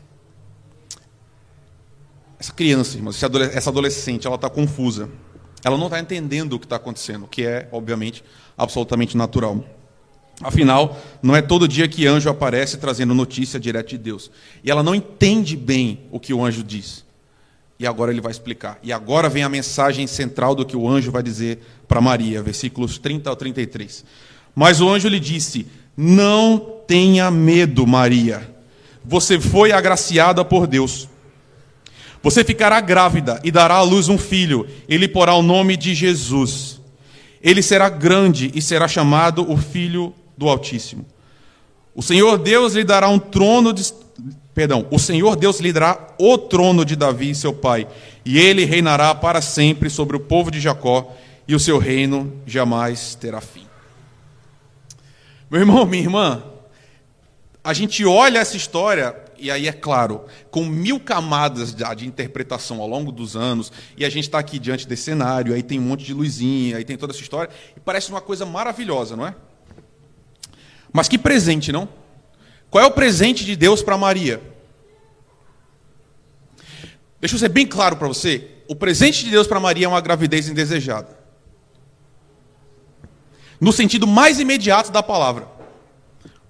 Essa 2.39 2.53
criança, 2.53 2.97
irmãos, 2.97 3.23
essa 3.55 3.71
adolescente, 3.71 4.27
ela 4.27 4.37
está 4.37 4.51
confusa. 4.51 5.09
Ela 5.65 5.79
não 5.79 5.87
está 5.87 5.99
entendendo 5.99 6.55
o 6.55 6.59
que 6.59 6.67
está 6.67 6.77
acontecendo, 6.77 7.25
o 7.25 7.29
que 7.29 7.45
é, 7.47 7.69
obviamente, 7.73 8.23
absolutamente 8.57 9.17
natural. 9.17 9.65
Afinal, 10.43 11.01
não 11.23 11.35
é 11.35 11.41
todo 11.41 11.67
dia 11.67 11.89
que 11.89 12.07
anjo 12.07 12.29
aparece 12.29 12.77
trazendo 12.77 13.15
notícia 13.15 13.59
direto 13.59 13.91
de 13.91 13.99
Deus. 13.99 14.31
E 14.63 14.71
ela 14.71 14.83
não 14.83 14.95
entende 14.95 15.57
bem 15.57 16.01
o 16.11 16.21
que 16.21 16.35
o 16.35 16.45
anjo 16.45 16.63
diz. 16.63 17.05
E 17.79 17.87
agora 17.87 18.11
ele 18.11 18.21
vai 18.21 18.33
explicar. 18.33 18.79
E 18.83 18.93
agora 18.93 19.29
vem 19.29 19.43
a 19.43 19.49
mensagem 19.49 20.07
central 20.07 20.55
do 20.55 20.67
que 20.67 20.77
o 20.77 20.89
anjo 20.89 21.11
vai 21.11 21.23
dizer 21.23 21.61
para 21.89 22.01
Maria, 22.01 22.43
versículos 22.43 22.99
30 22.99 23.31
ao 23.31 23.37
33. 23.37 24.05
Mas 24.55 24.81
o 24.81 24.89
anjo 24.89 25.09
lhe 25.09 25.19
disse: 25.19 25.67
Não 25.97 26.59
tenha 26.87 27.31
medo, 27.31 27.87
Maria. 27.87 28.55
Você 29.05 29.39
foi 29.39 29.73
agraciada 29.73 30.45
por 30.45 30.67
Deus. 30.67 31.09
Você 32.23 32.43
ficará 32.43 32.81
grávida 32.81 33.39
e 33.45 33.51
dará 33.51 33.75
à 33.75 33.83
luz 33.83 34.09
um 34.09 34.17
filho. 34.17 34.67
Ele 34.89 35.07
porá 35.07 35.35
o 35.35 35.43
nome 35.43 35.77
de 35.77 35.95
Jesus. 35.95 36.81
Ele 37.43 37.61
será 37.61 37.91
grande 37.91 38.51
e 38.55 38.63
será 38.63 38.89
chamado 38.89 39.51
o 39.51 39.59
Filho 39.59 40.15
do 40.37 40.49
Altíssimo. 40.49 41.05
O 41.95 42.03
Senhor 42.03 42.39
Deus 42.39 42.73
lhe 42.73 42.83
dará 42.83 43.09
um 43.11 43.19
trono 43.19 43.73
de. 43.73 43.93
Perdão, 44.55 44.87
o 44.91 44.99
Senhor 44.99 45.37
Deus 45.37 45.61
lhe 45.61 45.73
dará 45.73 46.15
o 46.19 46.39
trono 46.39 46.85
de 46.85 46.97
Davi, 46.97 47.35
seu 47.35 47.53
pai, 47.53 47.87
e 48.25 48.39
ele 48.39 48.65
reinará 48.65 49.15
para 49.15 49.43
sempre 49.43 49.91
sobre 49.91 50.17
o 50.17 50.21
povo 50.21 50.51
de 50.51 50.61
Jacó, 50.61 51.13
e 51.47 51.55
o 51.55 51.61
seu 51.61 51.77
reino 51.77 52.33
jamais 52.47 53.15
terá 53.15 53.41
fim. 53.41 53.64
Meu 55.55 55.61
irmão, 55.61 55.87
minha 55.87 56.03
irmã, 56.03 56.43
a 57.63 57.73
gente 57.73 58.05
olha 58.05 58.41
essa 58.41 58.57
história 58.57 59.15
e 59.39 59.53
aí 59.53 59.69
é 59.69 59.73
claro, 59.73 60.25
com 60.51 60.65
mil 60.65 60.99
camadas 60.99 61.73
de, 61.73 62.05
interpretação 62.05 62.81
ao 62.81 62.89
longo 62.89 63.13
dos 63.13 63.37
anos, 63.37 63.71
e 63.97 64.05
a 64.05 64.11
gente 64.11 64.25
está 64.25 64.41
aqui 64.41 64.59
diante 64.59 64.85
desse 64.85 65.05
cenário, 65.05 65.55
aí 65.55 65.63
tem 65.63 65.79
um 65.79 65.83
monte 65.85 66.03
de 66.03 66.13
luzinha, 66.13 66.77
aí 66.77 66.85
tem 66.85 66.97
toda 66.97 67.13
essa 67.13 67.23
história, 67.23 67.55
e 67.77 67.79
parece 67.79 68.11
uma 68.11 68.21
coisa 68.21 68.45
maravilhosa, 68.45 69.15
não 69.15 69.29
é? 69.29 69.37
Mas 70.93 71.07
que 71.07 71.17
presente, 71.17 71.71
não? 71.71 71.89
Qual 72.69 72.83
é 72.83 72.87
o 72.89 72.91
presente 72.91 73.45
de 73.45 73.55
Deus 73.55 73.81
para 73.81 73.97
Maria? 73.97 74.43
Deixa 77.21 77.37
eu 77.37 77.39
ser 77.39 77.49
bem 77.49 77.65
claro 77.65 77.95
para 77.95 78.09
você: 78.09 78.51
o 78.67 78.75
presente 78.75 79.25
de 79.25 79.31
Deus 79.31 79.47
para 79.47 79.61
Maria 79.61 79.87
é 79.87 79.89
uma 79.89 80.01
gravidez 80.01 80.49
indesejada. 80.49 81.14
No 83.61 83.73
sentido 83.73 84.07
mais 84.07 84.41
imediato 84.41 84.91
da 84.91 85.03
palavra. 85.03 85.49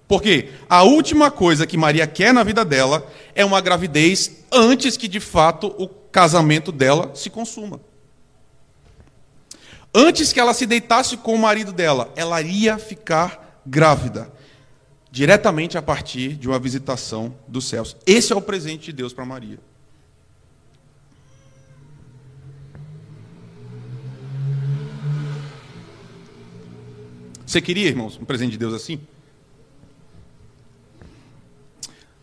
Porque 0.06 0.50
a 0.68 0.82
última 0.82 1.30
coisa 1.30 1.66
que 1.66 1.76
Maria 1.76 2.06
quer 2.06 2.32
na 2.32 2.42
vida 2.42 2.64
dela 2.64 3.06
é 3.34 3.44
uma 3.44 3.60
gravidez 3.60 4.44
antes 4.52 4.96
que 4.96 5.08
de 5.08 5.20
fato 5.20 5.74
o 5.78 5.88
casamento 5.88 6.70
dela 6.70 7.10
se 7.14 7.30
consuma. 7.30 7.80
Antes 9.94 10.32
que 10.32 10.40
ela 10.40 10.52
se 10.52 10.66
deitasse 10.66 11.16
com 11.16 11.34
o 11.34 11.38
marido 11.38 11.72
dela, 11.72 12.12
ela 12.16 12.40
ia 12.42 12.78
ficar 12.78 13.60
grávida, 13.64 14.30
diretamente 15.10 15.78
a 15.78 15.82
partir 15.82 16.34
de 16.34 16.48
uma 16.48 16.58
visitação 16.58 17.34
dos 17.46 17.68
céus. 17.68 17.96
Esse 18.04 18.32
é 18.32 18.36
o 18.36 18.42
presente 18.42 18.86
de 18.86 18.92
Deus 18.92 19.12
para 19.12 19.24
Maria. 19.24 19.58
Você 27.46 27.60
queria, 27.60 27.88
irmãos, 27.88 28.18
um 28.20 28.24
presente 28.24 28.52
de 28.52 28.58
Deus 28.58 28.74
assim? 28.74 29.00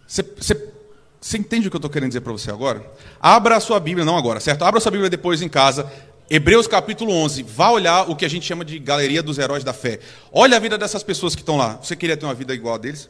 Você, 0.08 0.24
você, 0.24 0.74
você 1.22 1.38
entende 1.38 1.68
o 1.68 1.72
que 1.72 1.76
eu 1.76 1.80
estou 1.80 1.90
querendo 1.90 2.10
dizer 2.10 2.22
para 2.22 2.34
você 2.34 2.52
agora? 2.52 2.92
Abra 3.20 3.56
a 3.56 3.60
sua 3.60 3.80
Bíblia, 3.80 4.04
não 4.04 4.18
agora, 4.18 4.40
certo? 4.40 4.64
Abra 4.64 4.80
a 4.80 4.82
sua 4.82 4.92
Bíblia 4.92 5.10
depois 5.10 5.42
em 5.42 5.48
casa. 5.48 5.90
Hebreus 6.30 6.66
capítulo 6.66 7.14
11. 7.14 7.44
Vá 7.44 7.70
olhar 7.70 8.10
o 8.10 8.16
que 8.16 8.26
a 8.26 8.30
gente 8.30 8.46
chama 8.46 8.66
de 8.66 8.80
galeria 8.80 9.22
dos 9.22 9.38
heróis 9.38 9.64
da 9.64 9.74
fé. 9.74 10.00
Olha 10.32 10.58
a 10.58 10.60
vida 10.60 10.78
dessas 10.78 11.04
pessoas 11.04 11.36
que 11.36 11.42
estão 11.42 11.58
lá. 11.58 11.76
Você 11.76 11.96
queria 11.96 12.18
ter 12.18 12.26
uma 12.26 12.34
vida 12.34 12.54
igual 12.54 12.76
a 12.76 12.78
deles? 12.78 13.10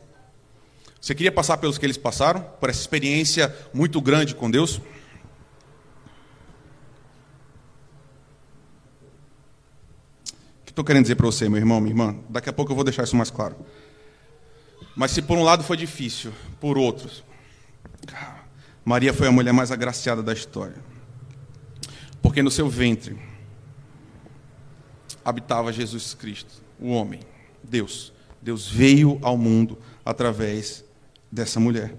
Você 1.00 1.16
queria 1.16 1.32
passar 1.32 1.58
pelos 1.58 1.78
que 1.80 1.86
eles 1.86 1.98
passaram? 1.98 2.42
Por 2.60 2.70
essa 2.70 2.80
experiência 2.80 3.56
muito 3.74 4.00
grande 4.02 4.36
com 4.36 4.52
Deus? 4.52 4.78
O 4.78 4.82
que 10.66 10.71
estou 10.82 10.86
querendo 10.86 11.04
dizer 11.04 11.16
para 11.16 11.28
você, 11.28 11.48
meu 11.48 11.60
irmão, 11.60 11.80
minha 11.80 11.92
irmã? 11.92 12.16
Daqui 12.28 12.50
a 12.50 12.54
pouco 12.54 12.72
eu 12.72 12.76
vou 12.76 12.84
deixar 12.84 13.04
isso 13.04 13.16
mais 13.16 13.30
claro. 13.30 13.56
Mas 14.96 15.12
se 15.12 15.22
por 15.22 15.38
um 15.38 15.44
lado 15.44 15.64
foi 15.64 15.78
difícil, 15.78 16.32
por 16.60 16.78
outros, 16.78 17.24
Maria 18.84 19.14
foi 19.14 19.28
a 19.28 19.32
mulher 19.32 19.54
mais 19.54 19.72
agraciada 19.72 20.24
da 20.24 20.34
história. 20.34 20.78
Porque 22.22 22.42
no 22.42 22.50
seu 22.50 22.68
ventre 22.68 23.18
habitava 25.24 25.72
Jesus 25.72 26.16
Cristo, 26.16 26.64
o 26.80 26.90
homem, 26.90 27.20
Deus. 27.64 28.12
Deus 28.42 28.68
veio 28.68 29.20
ao 29.22 29.38
mundo 29.38 29.78
através 30.04 30.84
dessa 31.32 31.60
mulher. 31.60 31.96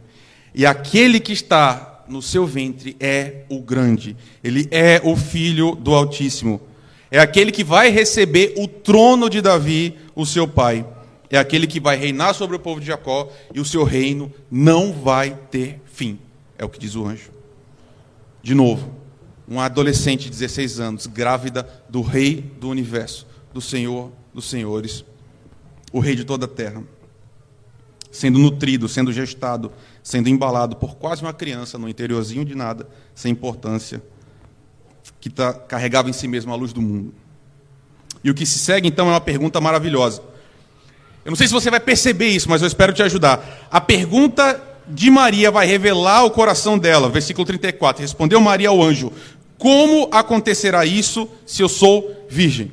E 0.52 0.66
aquele 0.66 1.20
que 1.20 1.32
está 1.32 2.04
no 2.08 2.20
seu 2.20 2.46
ventre 2.46 2.96
é 2.98 3.44
o 3.48 3.60
grande, 3.60 4.16
ele 4.42 4.66
é 4.72 5.00
o 5.04 5.16
filho 5.16 5.76
do 5.76 5.94
Altíssimo. 5.94 6.71
É 7.12 7.20
aquele 7.20 7.52
que 7.52 7.62
vai 7.62 7.90
receber 7.90 8.54
o 8.56 8.66
trono 8.66 9.30
de 9.30 9.40
Davi, 9.40 9.96
o 10.16 10.26
seu 10.26 10.48
pai 10.48 10.84
é 11.32 11.38
aquele 11.38 11.66
que 11.66 11.80
vai 11.80 11.96
reinar 11.96 12.34
sobre 12.34 12.56
o 12.56 12.60
povo 12.60 12.78
de 12.78 12.86
Jacó 12.86 13.32
e 13.54 13.58
o 13.58 13.64
seu 13.64 13.84
reino 13.84 14.30
não 14.50 14.92
vai 14.92 15.34
ter 15.50 15.80
fim. 15.86 16.18
É 16.58 16.64
o 16.64 16.68
que 16.68 16.78
diz 16.78 16.94
o 16.94 17.06
anjo. 17.06 17.30
De 18.42 18.54
novo, 18.54 18.92
uma 19.48 19.64
adolescente 19.64 20.24
de 20.24 20.30
16 20.30 20.78
anos, 20.78 21.06
grávida 21.06 21.66
do 21.88 22.02
rei 22.02 22.42
do 22.60 22.68
universo, 22.68 23.26
do 23.52 23.62
Senhor 23.62 24.12
dos 24.34 24.44
senhores, 24.48 25.04
o 25.90 26.00
rei 26.00 26.14
de 26.14 26.24
toda 26.24 26.44
a 26.44 26.48
terra, 26.48 26.82
sendo 28.10 28.38
nutrido, 28.38 28.88
sendo 28.88 29.12
gestado, 29.12 29.72
sendo 30.02 30.28
embalado 30.28 30.76
por 30.76 30.96
quase 30.96 31.22
uma 31.22 31.32
criança 31.32 31.78
no 31.78 31.88
interiorzinho 31.88 32.44
de 32.44 32.54
nada, 32.54 32.88
sem 33.14 33.32
importância, 33.32 34.02
que 35.20 35.30
tá, 35.30 35.52
carregava 35.52 36.10
em 36.10 36.12
si 36.12 36.26
mesmo 36.26 36.52
a 36.52 36.56
luz 36.56 36.72
do 36.72 36.82
mundo. 36.82 37.14
E 38.24 38.30
o 38.30 38.34
que 38.34 38.46
se 38.46 38.58
segue, 38.58 38.88
então, 38.88 39.08
é 39.08 39.10
uma 39.10 39.20
pergunta 39.20 39.60
maravilhosa. 39.60 40.22
Eu 41.24 41.30
não 41.30 41.36
sei 41.36 41.46
se 41.46 41.52
você 41.52 41.70
vai 41.70 41.80
perceber 41.80 42.28
isso, 42.28 42.48
mas 42.48 42.62
eu 42.62 42.68
espero 42.68 42.92
te 42.92 43.02
ajudar. 43.02 43.68
A 43.70 43.80
pergunta 43.80 44.60
de 44.88 45.10
Maria 45.10 45.50
vai 45.50 45.66
revelar 45.66 46.24
o 46.24 46.30
coração 46.30 46.78
dela. 46.78 47.08
Versículo 47.08 47.46
34. 47.46 48.02
Respondeu 48.02 48.40
Maria 48.40 48.68
ao 48.68 48.82
anjo: 48.82 49.12
Como 49.58 50.08
acontecerá 50.12 50.84
isso 50.84 51.28
se 51.46 51.62
eu 51.62 51.68
sou 51.68 52.26
virgem? 52.28 52.72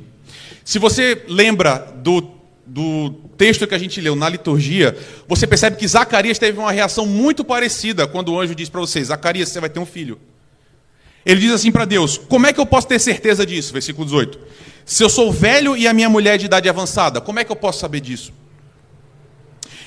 Se 0.64 0.78
você 0.78 1.24
lembra 1.28 1.92
do, 1.96 2.28
do 2.66 3.10
texto 3.36 3.66
que 3.66 3.74
a 3.74 3.78
gente 3.78 4.00
leu 4.00 4.14
na 4.14 4.28
liturgia, 4.28 4.96
você 5.26 5.46
percebe 5.46 5.76
que 5.76 5.86
Zacarias 5.86 6.38
teve 6.38 6.58
uma 6.58 6.72
reação 6.72 7.06
muito 7.06 7.44
parecida 7.44 8.06
quando 8.06 8.32
o 8.32 8.40
anjo 8.40 8.54
disse 8.54 8.70
para 8.70 8.80
você: 8.80 9.02
Zacarias, 9.02 9.48
você 9.48 9.60
vai 9.60 9.70
ter 9.70 9.80
um 9.80 9.86
filho. 9.86 10.18
Ele 11.24 11.40
diz 11.40 11.52
assim 11.52 11.70
para 11.70 11.84
Deus: 11.84 12.18
Como 12.18 12.46
é 12.46 12.52
que 12.52 12.60
eu 12.60 12.66
posso 12.66 12.86
ter 12.86 12.98
certeza 12.98 13.44
disso? 13.44 13.72
Versículo 13.72 14.04
18. 14.04 14.38
Se 14.84 15.02
eu 15.04 15.08
sou 15.08 15.32
velho 15.32 15.76
e 15.76 15.86
a 15.86 15.92
minha 15.92 16.08
mulher 16.08 16.34
é 16.34 16.38
de 16.38 16.46
idade 16.46 16.68
avançada, 16.68 17.20
como 17.20 17.38
é 17.38 17.44
que 17.44 17.52
eu 17.52 17.56
posso 17.56 17.78
saber 17.78 18.00
disso? 18.00 18.32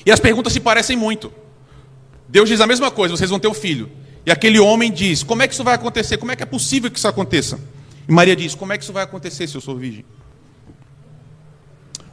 E 0.05 0.11
as 0.11 0.19
perguntas 0.19 0.53
se 0.53 0.59
parecem 0.59 0.95
muito. 0.95 1.31
Deus 2.27 2.49
diz 2.49 2.61
a 2.61 2.67
mesma 2.67 2.91
coisa: 2.91 3.15
vocês 3.15 3.29
vão 3.29 3.39
ter 3.39 3.47
um 3.47 3.53
filho. 3.53 3.89
E 4.25 4.31
aquele 4.31 4.59
homem 4.59 4.91
diz: 4.91 5.23
Como 5.23 5.41
é 5.41 5.47
que 5.47 5.53
isso 5.53 5.63
vai 5.63 5.75
acontecer? 5.75 6.17
Como 6.17 6.31
é 6.31 6.35
que 6.35 6.43
é 6.43 6.45
possível 6.45 6.89
que 6.89 6.97
isso 6.97 7.07
aconteça? 7.07 7.59
E 8.07 8.11
Maria 8.11 8.35
diz: 8.35 8.55
Como 8.55 8.71
é 8.71 8.77
que 8.77 8.83
isso 8.83 8.93
vai 8.93 9.03
acontecer 9.03 9.47
se 9.47 9.55
eu 9.55 9.61
sou 9.61 9.75
virgem? 9.75 10.05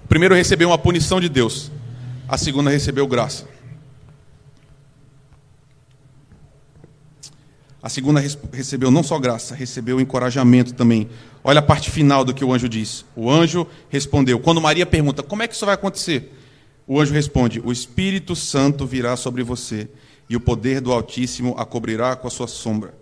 Primeiro 0.09 0.35
recebeu 0.35 0.69
uma 0.69 0.79
punição 0.79 1.21
de 1.21 1.29
Deus, 1.29 1.71
a 2.29 2.37
segunda 2.37 2.69
recebeu 2.69 3.07
graça. 3.07 3.47
A 7.83 7.89
segunda 7.89 8.23
recebeu 8.53 8.91
não 8.91 9.03
só 9.03 9.19
graça, 9.19 9.55
recebeu 9.55 9.99
encorajamento 9.99 10.75
também. 10.75 11.09
Olha 11.43 11.61
a 11.61 11.63
parte 11.63 11.91
final 11.91 12.25
do 12.25 12.35
que 12.35 12.45
o 12.45 12.53
anjo 12.53 12.69
diz. 12.69 13.07
O 13.17 13.31
anjo 13.31 13.67
respondeu. 13.89 14.39
Quando 14.39 14.61
Maria 14.61 14.85
pergunta: 14.85 15.23
Como 15.23 15.43
é 15.43 15.49
que 15.49 15.55
isso 15.55 15.65
vai 15.65 15.75
acontecer? 15.75 16.37
O 16.87 17.01
anjo 17.01 17.15
responde: 17.15 17.61
O 17.65 17.73
Espírito 17.73 18.37
Santo 18.37 18.87
virá 18.87 19.17
sobre 19.17 19.43
você, 19.43 19.89
e 20.29 20.37
o 20.37 20.41
poder 20.41 20.83
do 20.83 20.93
Altíssimo 20.93 21.55
a 21.57 21.65
cobrirá 21.65 22.15
com 22.17 22.29
a 22.29 22.31
sua 22.31 22.47
sombra. 22.47 22.95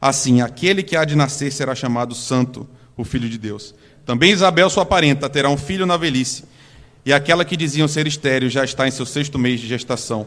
Assim, 0.00 0.40
aquele 0.40 0.82
que 0.82 0.96
há 0.96 1.04
de 1.04 1.16
nascer 1.16 1.52
será 1.52 1.74
chamado 1.74 2.14
Santo, 2.14 2.68
o 2.96 3.04
Filho 3.04 3.28
de 3.28 3.36
Deus. 3.36 3.74
Também 4.06 4.30
Isabel, 4.30 4.70
sua 4.70 4.86
parenta, 4.86 5.28
terá 5.28 5.50
um 5.50 5.56
filho 5.56 5.86
na 5.86 5.96
velhice, 5.96 6.44
e 7.04 7.12
aquela 7.12 7.44
que 7.44 7.56
diziam 7.56 7.88
ser 7.88 8.06
estéreo 8.06 8.48
já 8.48 8.64
está 8.64 8.86
em 8.86 8.92
seu 8.92 9.04
sexto 9.04 9.38
mês 9.40 9.58
de 9.58 9.66
gestação. 9.66 10.26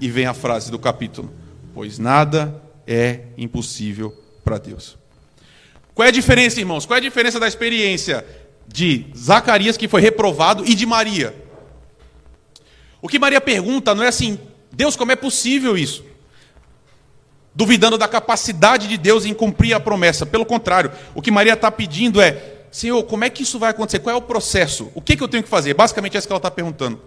E 0.00 0.10
vem 0.10 0.26
a 0.26 0.34
frase 0.34 0.68
do 0.68 0.80
capítulo: 0.80 1.32
Pois 1.72 1.96
nada 1.96 2.63
é 2.86 3.20
impossível 3.36 4.14
para 4.44 4.58
Deus. 4.58 4.96
Qual 5.94 6.04
é 6.04 6.08
a 6.08 6.12
diferença, 6.12 6.60
irmãos? 6.60 6.84
Qual 6.84 6.96
é 6.96 7.00
a 7.00 7.02
diferença 7.02 7.38
da 7.38 7.46
experiência 7.46 8.26
de 8.66 9.06
Zacarias, 9.16 9.76
que 9.76 9.88
foi 9.88 10.00
reprovado, 10.00 10.64
e 10.66 10.74
de 10.74 10.84
Maria? 10.84 11.34
O 13.00 13.08
que 13.08 13.18
Maria 13.18 13.40
pergunta 13.40 13.94
não 13.94 14.02
é 14.02 14.08
assim, 14.08 14.38
Deus, 14.72 14.96
como 14.96 15.12
é 15.12 15.16
possível 15.16 15.76
isso? 15.76 16.04
Duvidando 17.54 17.96
da 17.96 18.08
capacidade 18.08 18.88
de 18.88 18.96
Deus 18.96 19.24
em 19.24 19.32
cumprir 19.32 19.74
a 19.74 19.80
promessa. 19.80 20.26
Pelo 20.26 20.44
contrário, 20.44 20.90
o 21.14 21.22
que 21.22 21.30
Maria 21.30 21.52
está 21.52 21.70
pedindo 21.70 22.20
é: 22.20 22.64
Senhor, 22.72 23.00
como 23.04 23.22
é 23.22 23.30
que 23.30 23.44
isso 23.44 23.58
vai 23.58 23.70
acontecer? 23.70 24.00
Qual 24.00 24.12
é 24.12 24.18
o 24.18 24.22
processo? 24.22 24.90
O 24.94 25.00
que, 25.00 25.16
que 25.16 25.22
eu 25.22 25.28
tenho 25.28 25.44
que 25.44 25.48
fazer? 25.48 25.74
Basicamente 25.74 26.16
é 26.16 26.18
isso 26.18 26.26
que 26.26 26.32
ela 26.32 26.38
está 26.38 26.50
perguntando. 26.50 27.00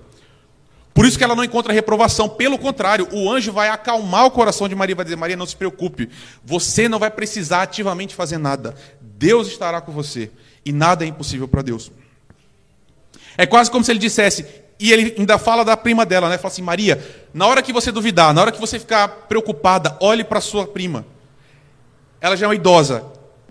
Por 0.98 1.06
isso 1.06 1.16
que 1.16 1.24
ela 1.24 1.36
não 1.36 1.44
encontra 1.44 1.72
reprovação. 1.72 2.27
Pelo 2.27 2.58
contrário, 2.58 3.08
o 3.12 3.32
anjo 3.32 3.51
vai 3.51 3.70
acalmar 3.70 4.25
o 4.25 4.32
coração 4.32 4.68
de 4.68 4.74
Maria 4.74 4.94
e 4.94 4.96
vai 4.96 5.06
dizer: 5.06 5.16
Maria, 5.16 5.38
não 5.38 5.46
se 5.46 5.56
preocupe. 5.56 6.10
Você 6.44 6.89
não 6.89 6.98
vai 6.98 7.12
precisar 7.12 7.62
ativamente 7.62 8.16
fazer 8.16 8.39
nada. 8.39 8.74
Deus 9.00 9.48
estará 9.48 9.80
com 9.80 9.92
você. 9.92 10.32
E 10.65 10.71
nada 10.71 11.06
é 11.06 11.08
impossível 11.08 11.48
para 11.48 11.62
Deus. 11.62 11.91
É 13.38 13.45
quase 13.45 13.69
como 13.69 13.86
se 13.86 13.91
ele 13.91 14.00
dissesse, 14.00 14.43
e 14.80 14.91
ele 14.91 15.13
ainda 15.19 15.38
fala 15.38 15.63
da 15.63 15.78
prima 15.78 16.04
dela, 16.04 16.30
né? 16.30 16.38
Fala 16.39 16.52
assim: 16.52 16.63
Maria, 16.63 17.00
na 17.32 17.45
hora 17.45 17.62
que 17.62 17.71
você 17.71 17.91
duvidar, 17.91 18.34
na 18.34 18.41
hora 18.41 18.52
que 18.52 18.60
você 18.60 18.80
ficar 18.80 19.08
preocupada, 19.08 19.95
olhe 20.00 20.24
para 20.24 20.41
sua 20.41 20.65
prima. 20.65 21.06
Ela 22.19 22.36
já 22.36 22.48
é 22.48 22.50
uma 22.50 22.56
idosa, 22.56 23.06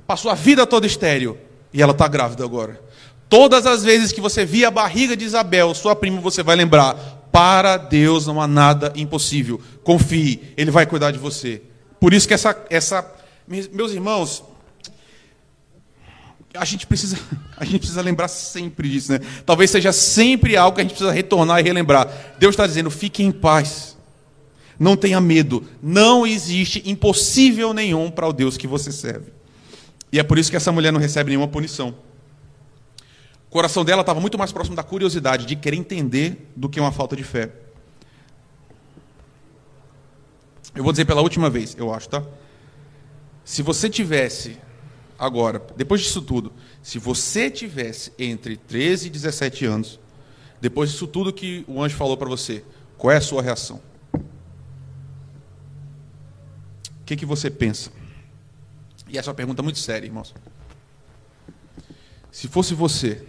passou 0.05 0.33
a 0.33 0.35
vida 0.35 0.67
toda 0.67 0.85
estéreo 0.85 1.39
e 1.73 1.81
ela 1.81 1.93
está 1.93 2.09
grávida 2.09 2.43
agora. 2.43 2.85
Todas 3.29 3.67
as 3.67 3.83
vezes 3.83 4.13
que 4.13 4.21
você 4.21 4.45
via 4.45 4.69
a 4.69 4.71
barriga 4.71 5.17
de 5.17 5.25
Isabel, 5.25 5.75
sua 5.75 5.95
prima, 5.95 6.21
você 6.21 6.43
vai 6.43 6.57
lembrar: 6.57 6.97
para 7.37 7.77
Deus 7.77 8.27
não 8.27 8.41
há 8.41 8.49
nada 8.49 8.91
impossível. 8.97 9.61
Confie, 9.85 10.41
Ele 10.57 10.71
vai 10.71 10.87
cuidar 10.87 11.11
de 11.11 11.19
você. 11.19 11.61
Por 12.01 12.15
isso 12.15 12.27
que 12.27 12.33
essa, 12.33 12.57
essa 12.71 13.15
meus 13.47 13.93
irmãos, 13.93 14.43
a 16.55 16.65
gente 16.65 16.87
precisa, 16.87 17.19
a 17.59 17.63
gente 17.63 17.81
precisa 17.81 18.01
lembrar 18.01 18.29
sempre 18.29 18.89
disso, 18.89 19.13
né? 19.13 19.21
Talvez 19.45 19.71
seja 19.71 19.93
sempre 19.93 20.57
algo 20.57 20.77
que 20.77 20.81
a 20.81 20.85
gente 20.85 20.95
precisa 20.95 21.13
retornar 21.13 21.61
e 21.61 21.63
relembrar. 21.63 22.11
Deus 22.39 22.55
está 22.55 22.67
dizendo: 22.67 22.91
fique 22.91 23.23
em 23.23 23.31
paz, 23.31 23.99
não 24.79 24.97
tenha 24.97 25.21
medo, 25.21 25.63
não 25.83 26.27
existe 26.27 26.83
impossível 26.87 27.75
nenhum 27.75 28.11
para 28.11 28.27
o 28.27 28.33
Deus 28.33 28.57
que 28.57 28.67
você 28.67 28.91
serve. 28.91 29.31
E 30.11 30.19
é 30.19 30.23
por 30.23 30.39
isso 30.39 30.51
que 30.51 30.57
essa 30.57 30.73
mulher 30.73 30.91
não 30.91 31.01
recebe 31.01 31.29
nenhuma 31.29 31.49
punição. 31.49 31.95
Coração 33.57 33.87
dela 33.87 34.03
estava 34.03 34.21
muito 34.21 34.37
mais 34.37 34.53
próximo 34.53 34.77
da 34.77 34.83
curiosidade, 34.83 35.47
de 35.47 35.57
querer 35.57 35.79
entender, 35.79 36.47
do 36.55 36.69
que 36.69 36.79
uma 36.79 36.93
falta 36.93 37.17
de 37.17 37.25
fé. 37.25 37.51
Eu 40.75 40.85
vou 40.85 40.93
dizer 40.93 41.07
pela 41.07 41.23
última 41.23 41.49
vez, 41.49 41.75
eu 41.75 41.91
acho, 41.91 42.07
tá? 42.07 42.23
Se 43.47 43.63
você 43.63 43.89
tivesse, 43.89 44.59
agora, 45.19 45.67
depois 45.75 46.03
disso 46.03 46.21
tudo, 46.21 46.53
se 46.83 46.99
você 46.99 47.51
tivesse 47.51 48.13
entre 48.19 48.59
13 48.59 49.07
e 49.07 49.11
17 49.11 49.65
anos, 49.65 49.99
depois 50.61 50.91
disso 50.91 51.07
tudo 51.07 51.33
que 51.33 51.65
o 51.67 51.83
anjo 51.83 51.97
falou 51.97 52.19
para 52.19 52.29
você, 52.29 52.63
qual 52.99 53.11
é 53.11 53.17
a 53.17 53.23
sua 53.23 53.41
reação? 53.41 53.81
O 54.13 54.21
que, 57.07 57.17
que 57.17 57.25
você 57.25 57.49
pensa? 57.49 57.91
E 59.09 59.17
essa 59.17 59.31
é 59.31 59.31
uma 59.31 59.35
pergunta 59.35 59.63
muito 59.63 59.79
séria, 59.79 60.07
irmãos. 60.07 60.35
Se 62.31 62.49
fosse 62.49 62.75
você, 62.75 63.27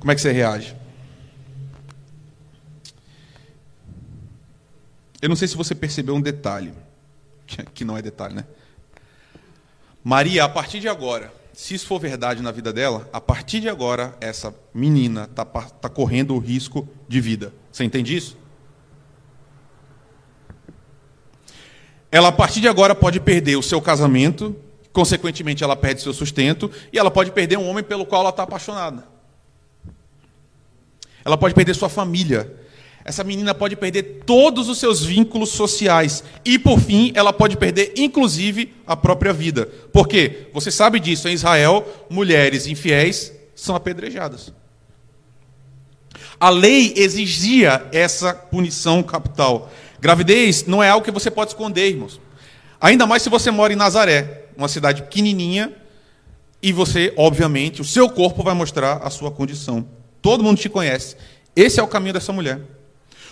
como 0.00 0.10
é 0.10 0.14
que 0.14 0.20
você 0.20 0.32
reage? 0.32 0.74
Eu 5.20 5.28
não 5.28 5.36
sei 5.36 5.46
se 5.46 5.56
você 5.56 5.74
percebeu 5.74 6.14
um 6.14 6.20
detalhe, 6.20 6.72
que 7.74 7.84
não 7.84 7.96
é 7.96 8.00
detalhe, 8.00 8.34
né? 8.34 8.46
Maria, 10.02 10.44
a 10.44 10.48
partir 10.48 10.80
de 10.80 10.88
agora, 10.88 11.30
se 11.52 11.74
isso 11.74 11.86
for 11.86 12.00
verdade 12.00 12.42
na 12.42 12.50
vida 12.50 12.72
dela, 12.72 13.06
a 13.12 13.20
partir 13.20 13.60
de 13.60 13.68
agora, 13.68 14.16
essa 14.18 14.54
menina 14.72 15.24
está 15.24 15.44
tá 15.44 15.88
correndo 15.90 16.34
o 16.34 16.38
risco 16.38 16.88
de 17.06 17.20
vida. 17.20 17.52
Você 17.70 17.84
entende 17.84 18.16
isso? 18.16 18.38
Ela, 22.10 22.28
a 22.28 22.32
partir 22.32 22.62
de 22.62 22.68
agora, 22.68 22.94
pode 22.94 23.20
perder 23.20 23.56
o 23.56 23.62
seu 23.62 23.82
casamento, 23.82 24.56
consequentemente, 24.90 25.62
ela 25.62 25.76
perde 25.76 26.00
seu 26.00 26.14
sustento, 26.14 26.70
e 26.90 26.98
ela 26.98 27.10
pode 27.10 27.30
perder 27.30 27.58
um 27.58 27.68
homem 27.68 27.84
pelo 27.84 28.06
qual 28.06 28.22
ela 28.22 28.30
está 28.30 28.44
apaixonada. 28.44 29.19
Ela 31.24 31.36
pode 31.36 31.54
perder 31.54 31.74
sua 31.74 31.88
família. 31.88 32.52
Essa 33.04 33.24
menina 33.24 33.54
pode 33.54 33.76
perder 33.76 34.22
todos 34.26 34.68
os 34.68 34.78
seus 34.78 35.04
vínculos 35.04 35.50
sociais. 35.50 36.22
E, 36.44 36.58
por 36.58 36.78
fim, 36.78 37.12
ela 37.14 37.32
pode 37.32 37.56
perder, 37.56 37.92
inclusive, 37.96 38.74
a 38.86 38.96
própria 38.96 39.32
vida. 39.32 39.66
Por 39.92 40.06
quê? 40.06 40.48
Você 40.52 40.70
sabe 40.70 41.00
disso. 41.00 41.28
Em 41.28 41.32
Israel, 41.32 41.86
mulheres 42.10 42.66
infiéis 42.66 43.32
são 43.54 43.74
apedrejadas. 43.74 44.52
A 46.38 46.48
lei 46.48 46.94
exigia 46.96 47.86
essa 47.92 48.32
punição 48.32 49.02
capital. 49.02 49.70
Gravidez 50.00 50.64
não 50.66 50.82
é 50.82 50.88
algo 50.88 51.04
que 51.04 51.10
você 51.10 51.30
pode 51.30 51.50
esconder, 51.50 51.88
irmãos. 51.88 52.20
Ainda 52.80 53.06
mais 53.06 53.22
se 53.22 53.28
você 53.28 53.50
mora 53.50 53.72
em 53.72 53.76
Nazaré, 53.76 54.44
uma 54.56 54.68
cidade 54.68 55.02
pequenininha, 55.02 55.72
e 56.62 56.72
você, 56.72 57.12
obviamente, 57.16 57.80
o 57.80 57.84
seu 57.84 58.08
corpo 58.08 58.42
vai 58.42 58.54
mostrar 58.54 58.98
a 58.98 59.10
sua 59.10 59.30
condição. 59.30 59.86
Todo 60.22 60.44
mundo 60.44 60.58
te 60.58 60.68
conhece. 60.68 61.16
Esse 61.54 61.80
é 61.80 61.82
o 61.82 61.88
caminho 61.88 62.14
dessa 62.14 62.32
mulher. 62.32 62.60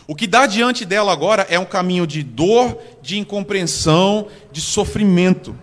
O 0.07 0.15
que 0.15 0.27
dá 0.27 0.47
diante 0.47 0.85
dela 0.85 1.13
agora 1.13 1.47
é 1.51 1.59
um 1.59 1.67
caminho 1.67 2.07
de 2.07 2.23
dor, 2.23 2.79
de 3.03 3.19
incompreensão, 3.19 4.29
de 4.51 4.61
sofrimento. 4.61 5.55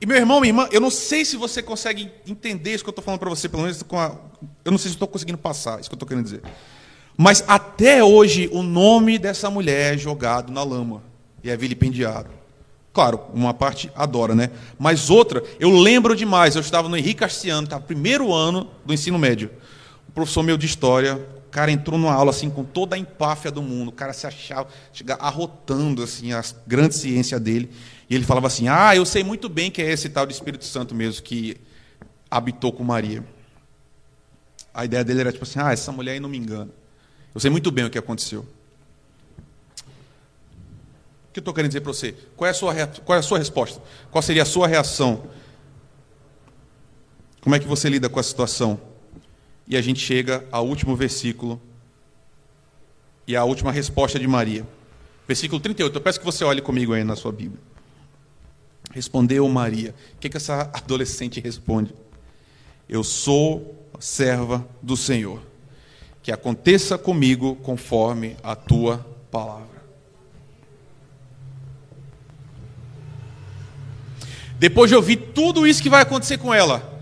E 0.00 0.06
meu 0.06 0.16
irmão, 0.16 0.40
minha 0.40 0.50
irmã, 0.50 0.68
eu 0.70 0.80
não 0.80 0.90
sei 0.90 1.24
se 1.24 1.36
você 1.36 1.62
consegue 1.62 2.10
entender 2.26 2.74
isso 2.74 2.84
que 2.84 2.88
eu 2.88 2.92
estou 2.92 3.04
falando 3.04 3.20
para 3.20 3.28
você, 3.28 3.48
pelo 3.48 3.62
menos 3.62 3.82
com 3.82 3.98
a... 3.98 4.16
eu 4.64 4.70
não 4.70 4.78
sei 4.78 4.88
se 4.88 4.96
estou 4.96 5.08
conseguindo 5.08 5.38
passar, 5.38 5.80
isso 5.80 5.88
que 5.88 5.94
eu 5.94 5.96
estou 5.96 6.08
querendo 6.08 6.24
dizer. 6.24 6.42
Mas 7.16 7.44
até 7.46 8.02
hoje 8.02 8.48
o 8.52 8.62
nome 8.62 9.18
dessa 9.18 9.50
mulher 9.50 9.94
é 9.94 9.98
jogado 9.98 10.52
na 10.52 10.62
lama 10.62 11.02
e 11.42 11.50
é 11.50 11.56
vilipendiado. 11.56 12.41
Claro, 12.92 13.20
uma 13.32 13.54
parte 13.54 13.90
adora, 13.94 14.34
né? 14.34 14.50
Mas 14.78 15.08
outra, 15.08 15.42
eu 15.58 15.70
lembro 15.70 16.14
demais, 16.14 16.54
eu 16.54 16.60
estava 16.60 16.88
no 16.88 16.96
Henrique 16.96 17.20
Castiano, 17.20 17.64
estava 17.64 17.80
no 17.80 17.86
primeiro 17.86 18.32
ano 18.32 18.68
do 18.84 18.92
ensino 18.92 19.18
médio. 19.18 19.50
O 20.08 20.12
professor 20.12 20.42
meu 20.42 20.58
de 20.58 20.66
história, 20.66 21.18
cara 21.52 21.70
entrou 21.70 21.98
numa 21.98 22.14
aula 22.14 22.30
assim 22.30 22.48
com 22.48 22.64
toda 22.64 22.96
a 22.96 22.98
empáfia 22.98 23.50
do 23.50 23.60
mundo, 23.62 23.88
o 23.88 23.92
cara 23.92 24.14
se 24.14 24.26
achava, 24.26 24.66
chega 24.90 25.14
arrotando 25.16 26.02
assim 26.02 26.32
a 26.32 26.42
grande 26.66 26.94
ciência 26.94 27.38
dele, 27.38 27.70
e 28.08 28.14
ele 28.14 28.24
falava 28.24 28.46
assim: 28.46 28.68
"Ah, 28.68 28.96
eu 28.96 29.04
sei 29.04 29.22
muito 29.22 29.50
bem 29.50 29.70
que 29.70 29.82
é 29.82 29.92
esse 29.92 30.08
tal 30.08 30.26
de 30.26 30.32
Espírito 30.32 30.64
Santo 30.64 30.94
mesmo 30.94 31.22
que 31.22 31.58
habitou 32.30 32.72
com 32.72 32.82
Maria". 32.82 33.22
A 34.72 34.86
ideia 34.86 35.04
dele 35.04 35.20
era 35.20 35.30
tipo 35.30 35.44
assim: 35.44 35.58
"Ah, 35.60 35.72
essa 35.72 35.92
mulher 35.92 36.12
aí 36.12 36.20
não 36.20 36.28
me 36.28 36.38
engana. 36.38 36.70
Eu 37.34 37.40
sei 37.40 37.50
muito 37.50 37.70
bem 37.70 37.84
o 37.84 37.90
que 37.90 37.98
aconteceu". 37.98 38.46
Que 41.32 41.38
eu 41.38 41.40
estou 41.40 41.54
querendo 41.54 41.70
dizer 41.70 41.80
para 41.80 41.92
você? 41.92 42.14
Qual 42.36 42.46
é, 42.46 42.50
a 42.50 42.54
sua, 42.54 42.74
qual 43.04 43.16
é 43.16 43.18
a 43.18 43.22
sua 43.22 43.38
resposta? 43.38 43.80
Qual 44.10 44.20
seria 44.20 44.42
a 44.42 44.46
sua 44.46 44.68
reação? 44.68 45.24
Como 47.40 47.54
é 47.54 47.58
que 47.58 47.66
você 47.66 47.88
lida 47.88 48.08
com 48.08 48.20
a 48.20 48.22
situação? 48.22 48.80
E 49.66 49.76
a 49.76 49.80
gente 49.80 50.00
chega 50.00 50.44
ao 50.52 50.66
último 50.66 50.94
versículo 50.94 51.60
e 53.26 53.34
à 53.34 53.44
última 53.44 53.72
resposta 53.72 54.18
de 54.18 54.26
Maria. 54.26 54.66
Versículo 55.26 55.60
38. 55.60 55.96
Eu 55.96 56.00
peço 56.00 56.18
que 56.18 56.24
você 56.24 56.44
olhe 56.44 56.60
comigo 56.60 56.92
aí 56.92 57.02
na 57.02 57.16
sua 57.16 57.32
Bíblia. 57.32 57.60
Respondeu 58.92 59.48
Maria. 59.48 59.94
O 60.14 60.18
que, 60.18 60.28
que 60.28 60.36
essa 60.36 60.70
adolescente 60.72 61.40
responde? 61.40 61.94
Eu 62.88 63.02
sou 63.02 63.88
serva 63.98 64.66
do 64.82 64.96
Senhor. 64.96 65.40
Que 66.22 66.30
aconteça 66.30 66.98
comigo 66.98 67.56
conforme 67.56 68.36
a 68.42 68.54
tua 68.54 68.98
palavra. 69.30 69.71
Depois 74.62 74.88
de 74.88 74.94
ouvir 74.94 75.16
tudo 75.16 75.66
isso 75.66 75.82
que 75.82 75.90
vai 75.90 76.02
acontecer 76.02 76.38
com 76.38 76.54
ela, 76.54 76.92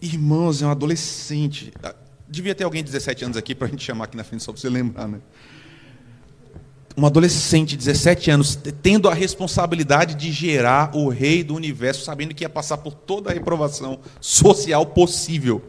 Irmãos, 0.00 0.62
é 0.62 0.66
um 0.66 0.70
adolescente. 0.70 1.70
Ah, 1.82 1.94
devia 2.26 2.54
ter 2.54 2.64
alguém 2.64 2.82
de 2.82 2.90
17 2.90 3.24
anos 3.26 3.36
aqui 3.36 3.54
para 3.54 3.66
a 3.66 3.70
gente 3.70 3.84
chamar 3.84 4.04
aqui 4.04 4.16
na 4.16 4.24
frente 4.24 4.42
só 4.42 4.50
para 4.50 4.62
você 4.62 4.70
lembrar, 4.70 5.06
né? 5.06 5.20
Um 6.96 7.04
adolescente 7.04 7.70
de 7.70 7.76
17 7.76 8.30
anos 8.30 8.58
tendo 8.82 9.10
a 9.10 9.14
responsabilidade 9.14 10.14
de 10.14 10.32
gerar 10.32 10.96
o 10.96 11.10
rei 11.10 11.44
do 11.44 11.54
universo, 11.54 12.02
sabendo 12.02 12.34
que 12.34 12.44
ia 12.44 12.48
passar 12.48 12.78
por 12.78 12.94
toda 12.94 13.30
a 13.30 13.34
reprovação 13.34 14.00
social 14.18 14.86
possível. 14.86 15.62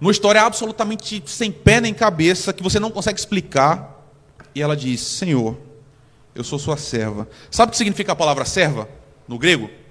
Numa 0.00 0.10
história 0.10 0.40
absolutamente 0.40 1.22
sem 1.26 1.52
pé 1.52 1.82
nem 1.82 1.92
cabeça, 1.92 2.50
que 2.50 2.62
você 2.62 2.80
não 2.80 2.90
consegue 2.90 3.20
explicar. 3.20 4.10
E 4.54 4.62
ela 4.62 4.74
diz: 4.74 5.02
Senhor, 5.02 5.58
eu 6.34 6.42
sou 6.42 6.58
sua 6.58 6.78
serva. 6.78 7.28
Sabe 7.50 7.68
o 7.68 7.72
que 7.72 7.76
significa 7.76 8.12
a 8.12 8.16
palavra 8.16 8.46
serva 8.46 8.88
no 9.28 9.38
grego? 9.38 9.81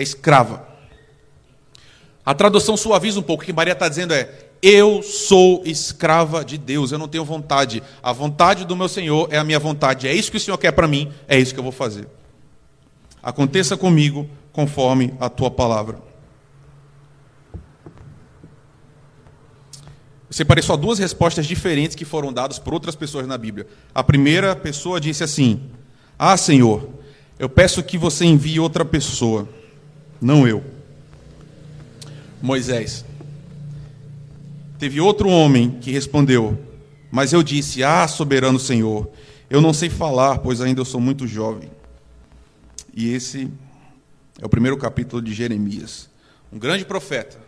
É 0.00 0.02
escrava. 0.02 0.66
A 2.24 2.32
tradução 2.32 2.74
suaviza 2.74 3.20
um 3.20 3.22
pouco. 3.22 3.42
O 3.42 3.46
que 3.46 3.52
Maria 3.52 3.74
está 3.74 3.86
dizendo 3.86 4.14
é: 4.14 4.32
Eu 4.62 5.02
sou 5.02 5.60
escrava 5.66 6.42
de 6.42 6.56
Deus, 6.56 6.90
eu 6.90 6.98
não 6.98 7.06
tenho 7.06 7.22
vontade. 7.22 7.82
A 8.02 8.10
vontade 8.10 8.64
do 8.64 8.74
meu 8.74 8.88
Senhor 8.88 9.28
é 9.30 9.36
a 9.36 9.44
minha 9.44 9.58
vontade. 9.58 10.08
É 10.08 10.14
isso 10.14 10.30
que 10.30 10.38
o 10.38 10.40
Senhor 10.40 10.56
quer 10.56 10.72
para 10.72 10.88
mim, 10.88 11.12
é 11.28 11.38
isso 11.38 11.52
que 11.52 11.60
eu 11.60 11.62
vou 11.62 11.70
fazer. 11.70 12.08
Aconteça 13.22 13.76
comigo 13.76 14.26
conforme 14.54 15.12
a 15.20 15.28
tua 15.28 15.50
palavra. 15.50 15.98
Eu 20.30 20.30
separei 20.30 20.62
só 20.62 20.78
duas 20.78 20.98
respostas 20.98 21.44
diferentes 21.44 21.94
que 21.94 22.06
foram 22.06 22.32
dadas 22.32 22.58
por 22.58 22.72
outras 22.72 22.96
pessoas 22.96 23.26
na 23.26 23.36
Bíblia. 23.36 23.66
A 23.94 24.02
primeira 24.02 24.56
pessoa 24.56 24.98
disse 24.98 25.22
assim: 25.22 25.60
Ah, 26.18 26.38
Senhor, 26.38 26.88
eu 27.38 27.50
peço 27.50 27.82
que 27.82 27.98
você 27.98 28.24
envie 28.24 28.58
outra 28.58 28.82
pessoa, 28.82 29.46
não 30.20 30.46
eu. 30.46 30.62
Moisés. 32.42 33.04
Teve 34.78 35.00
outro 35.00 35.28
homem 35.28 35.78
que 35.80 35.90
respondeu: 35.90 36.58
Mas 37.10 37.32
eu 37.32 37.42
disse: 37.42 37.82
Ah, 37.82 38.06
soberano 38.08 38.58
Senhor, 38.58 39.10
eu 39.48 39.60
não 39.60 39.72
sei 39.72 39.90
falar, 39.90 40.38
pois 40.38 40.60
ainda 40.60 40.80
eu 40.80 40.84
sou 40.84 41.00
muito 41.00 41.26
jovem. 41.26 41.70
E 42.94 43.12
esse 43.12 43.50
é 44.40 44.44
o 44.44 44.48
primeiro 44.48 44.76
capítulo 44.76 45.20
de 45.20 45.32
Jeremias. 45.32 46.08
Um 46.52 46.58
grande 46.58 46.84
profeta. 46.84 47.38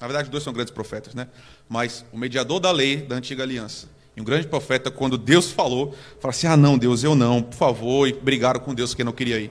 Na 0.00 0.06
verdade, 0.06 0.30
dois 0.30 0.44
são 0.44 0.52
grandes 0.52 0.72
profetas, 0.72 1.14
né? 1.14 1.26
Mas 1.68 2.04
o 2.12 2.18
mediador 2.18 2.60
da 2.60 2.70
lei 2.70 2.98
da 2.98 3.16
antiga 3.16 3.42
aliança. 3.42 3.88
E 4.16 4.20
um 4.20 4.24
grande 4.24 4.46
profeta, 4.46 4.90
quando 4.90 5.16
Deus 5.16 5.50
falou, 5.50 5.94
falou 6.20 6.30
assim: 6.30 6.46
Ah, 6.46 6.56
não, 6.56 6.76
Deus, 6.76 7.02
eu 7.02 7.14
não, 7.14 7.42
por 7.42 7.56
favor. 7.56 8.08
E 8.08 8.12
brigaram 8.12 8.60
com 8.60 8.74
Deus 8.74 8.94
que 8.94 9.02
não 9.02 9.12
queria 9.12 9.40
ir. 9.40 9.50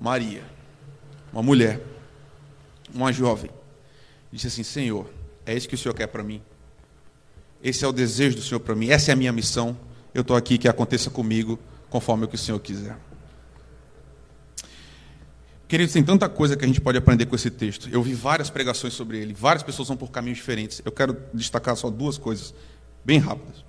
Maria, 0.00 0.42
uma 1.32 1.42
mulher, 1.42 1.80
uma 2.94 3.12
jovem 3.12 3.50
disse 4.32 4.46
assim: 4.46 4.62
Senhor, 4.62 5.08
é 5.44 5.54
isso 5.54 5.68
que 5.68 5.74
o 5.74 5.78
Senhor 5.78 5.94
quer 5.94 6.06
para 6.06 6.22
mim? 6.22 6.42
Esse 7.62 7.84
é 7.84 7.88
o 7.88 7.92
desejo 7.92 8.36
do 8.36 8.42
Senhor 8.42 8.60
para 8.60 8.74
mim, 8.74 8.90
essa 8.90 9.10
é 9.10 9.12
a 9.12 9.16
minha 9.16 9.32
missão. 9.32 9.76
Eu 10.14 10.22
estou 10.22 10.36
aqui, 10.36 10.58
que 10.58 10.68
aconteça 10.68 11.10
comigo 11.10 11.58
conforme 11.88 12.24
o 12.24 12.28
que 12.28 12.34
o 12.34 12.38
Senhor 12.38 12.58
quiser. 12.58 12.96
Queridos, 15.68 15.92
tem 15.94 16.04
tanta 16.04 16.28
coisa 16.28 16.54
que 16.54 16.64
a 16.64 16.68
gente 16.68 16.82
pode 16.82 16.98
aprender 16.98 17.24
com 17.24 17.34
esse 17.34 17.50
texto. 17.50 17.88
Eu 17.90 18.02
vi 18.02 18.12
várias 18.12 18.50
pregações 18.50 18.92
sobre 18.92 19.18
ele, 19.18 19.32
várias 19.32 19.62
pessoas 19.62 19.88
vão 19.88 19.96
por 19.96 20.10
caminhos 20.10 20.38
diferentes. 20.38 20.82
Eu 20.84 20.92
quero 20.92 21.16
destacar 21.32 21.76
só 21.76 21.88
duas 21.88 22.18
coisas, 22.18 22.52
bem 23.02 23.18
rápidas. 23.18 23.64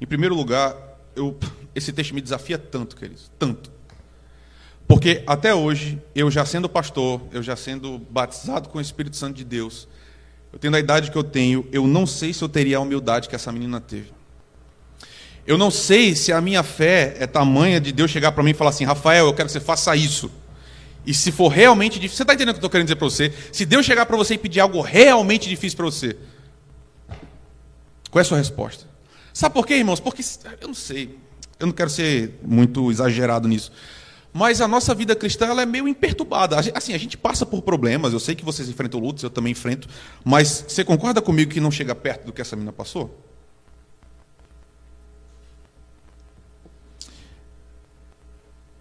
Em 0.00 0.06
primeiro 0.06 0.34
lugar, 0.34 0.74
eu, 1.14 1.38
esse 1.72 1.92
texto 1.92 2.14
me 2.14 2.20
desafia 2.20 2.58
tanto, 2.58 2.96
queridos, 2.96 3.30
tanto. 3.38 3.70
Porque 4.90 5.22
até 5.24 5.54
hoje, 5.54 6.02
eu 6.16 6.28
já 6.32 6.44
sendo 6.44 6.68
pastor, 6.68 7.20
eu 7.30 7.44
já 7.44 7.54
sendo 7.54 7.96
batizado 8.10 8.68
com 8.68 8.78
o 8.78 8.80
Espírito 8.80 9.16
Santo 9.16 9.36
de 9.36 9.44
Deus, 9.44 9.86
eu 10.52 10.58
tendo 10.58 10.76
a 10.76 10.80
idade 10.80 11.12
que 11.12 11.16
eu 11.16 11.22
tenho, 11.22 11.64
eu 11.70 11.86
não 11.86 12.04
sei 12.04 12.32
se 12.32 12.42
eu 12.42 12.48
teria 12.48 12.76
a 12.76 12.80
humildade 12.80 13.28
que 13.28 13.36
essa 13.36 13.52
menina 13.52 13.80
teve. 13.80 14.12
Eu 15.46 15.56
não 15.56 15.70
sei 15.70 16.16
se 16.16 16.32
a 16.32 16.40
minha 16.40 16.64
fé 16.64 17.14
é 17.20 17.26
tamanha 17.28 17.80
de 17.80 17.92
Deus 17.92 18.10
chegar 18.10 18.32
para 18.32 18.42
mim 18.42 18.50
e 18.50 18.54
falar 18.54 18.70
assim: 18.70 18.82
Rafael, 18.82 19.26
eu 19.26 19.32
quero 19.32 19.46
que 19.46 19.52
você 19.52 19.60
faça 19.60 19.94
isso. 19.94 20.28
E 21.06 21.14
se 21.14 21.30
for 21.30 21.46
realmente 21.46 22.00
difícil, 22.00 22.16
você 22.16 22.22
está 22.24 22.34
entendendo 22.34 22.56
o 22.56 22.58
que 22.58 22.64
eu 22.64 22.66
estou 22.66 22.70
querendo 22.70 22.88
dizer 22.88 22.96
para 22.96 23.08
você? 23.08 23.32
Se 23.52 23.64
Deus 23.64 23.86
chegar 23.86 24.06
para 24.06 24.16
você 24.16 24.34
e 24.34 24.38
pedir 24.38 24.58
algo 24.58 24.80
realmente 24.80 25.48
difícil 25.48 25.76
para 25.76 25.86
você, 25.86 26.16
qual 28.10 28.18
é 28.18 28.22
a 28.22 28.24
sua 28.24 28.38
resposta? 28.38 28.86
Sabe 29.32 29.54
por 29.54 29.64
quê, 29.64 29.74
irmãos? 29.74 30.00
Porque 30.00 30.24
eu 30.60 30.66
não 30.66 30.74
sei, 30.74 31.16
eu 31.60 31.68
não 31.68 31.72
quero 31.72 31.90
ser 31.90 32.40
muito 32.42 32.90
exagerado 32.90 33.46
nisso. 33.46 33.70
Mas 34.32 34.60
a 34.60 34.68
nossa 34.68 34.94
vida 34.94 35.16
cristã 35.16 35.46
ela 35.46 35.62
é 35.62 35.66
meio 35.66 35.88
imperturbada. 35.88 36.56
Assim, 36.74 36.94
a 36.94 36.98
gente 36.98 37.16
passa 37.16 37.44
por 37.44 37.62
problemas. 37.62 38.12
Eu 38.12 38.20
sei 38.20 38.34
que 38.34 38.44
vocês 38.44 38.68
enfrentam 38.68 39.00
lutas, 39.00 39.22
eu 39.22 39.30
também 39.30 39.52
enfrento. 39.52 39.88
Mas 40.24 40.64
você 40.68 40.84
concorda 40.84 41.20
comigo 41.20 41.50
que 41.50 41.60
não 41.60 41.70
chega 41.70 41.94
perto 41.94 42.26
do 42.26 42.32
que 42.32 42.40
essa 42.40 42.54
menina 42.54 42.72
passou? 42.72 43.18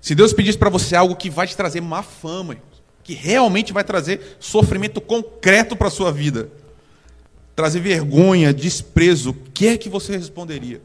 Se 0.02 0.16
Deus 0.16 0.34
pedisse 0.34 0.58
para 0.58 0.70
você 0.70 0.96
algo 0.96 1.16
que 1.16 1.30
vai 1.30 1.46
te 1.46 1.56
trazer 1.56 1.82
má 1.82 2.02
fama, 2.02 2.58
que 3.04 3.14
realmente 3.14 3.74
vai 3.74 3.84
trazer 3.84 4.38
sofrimento 4.40 5.02
concreto 5.02 5.76
para 5.76 5.88
a 5.88 5.92
sua 5.92 6.12
vida, 6.12 6.50
trazer 7.56 7.80
vergonha, 7.80 8.54
desprezo, 8.54 9.32
o 9.32 9.34
que 9.34 9.68
é 9.68 9.78
que 9.78 9.90
você 9.90 10.16
responderia? 10.16 10.82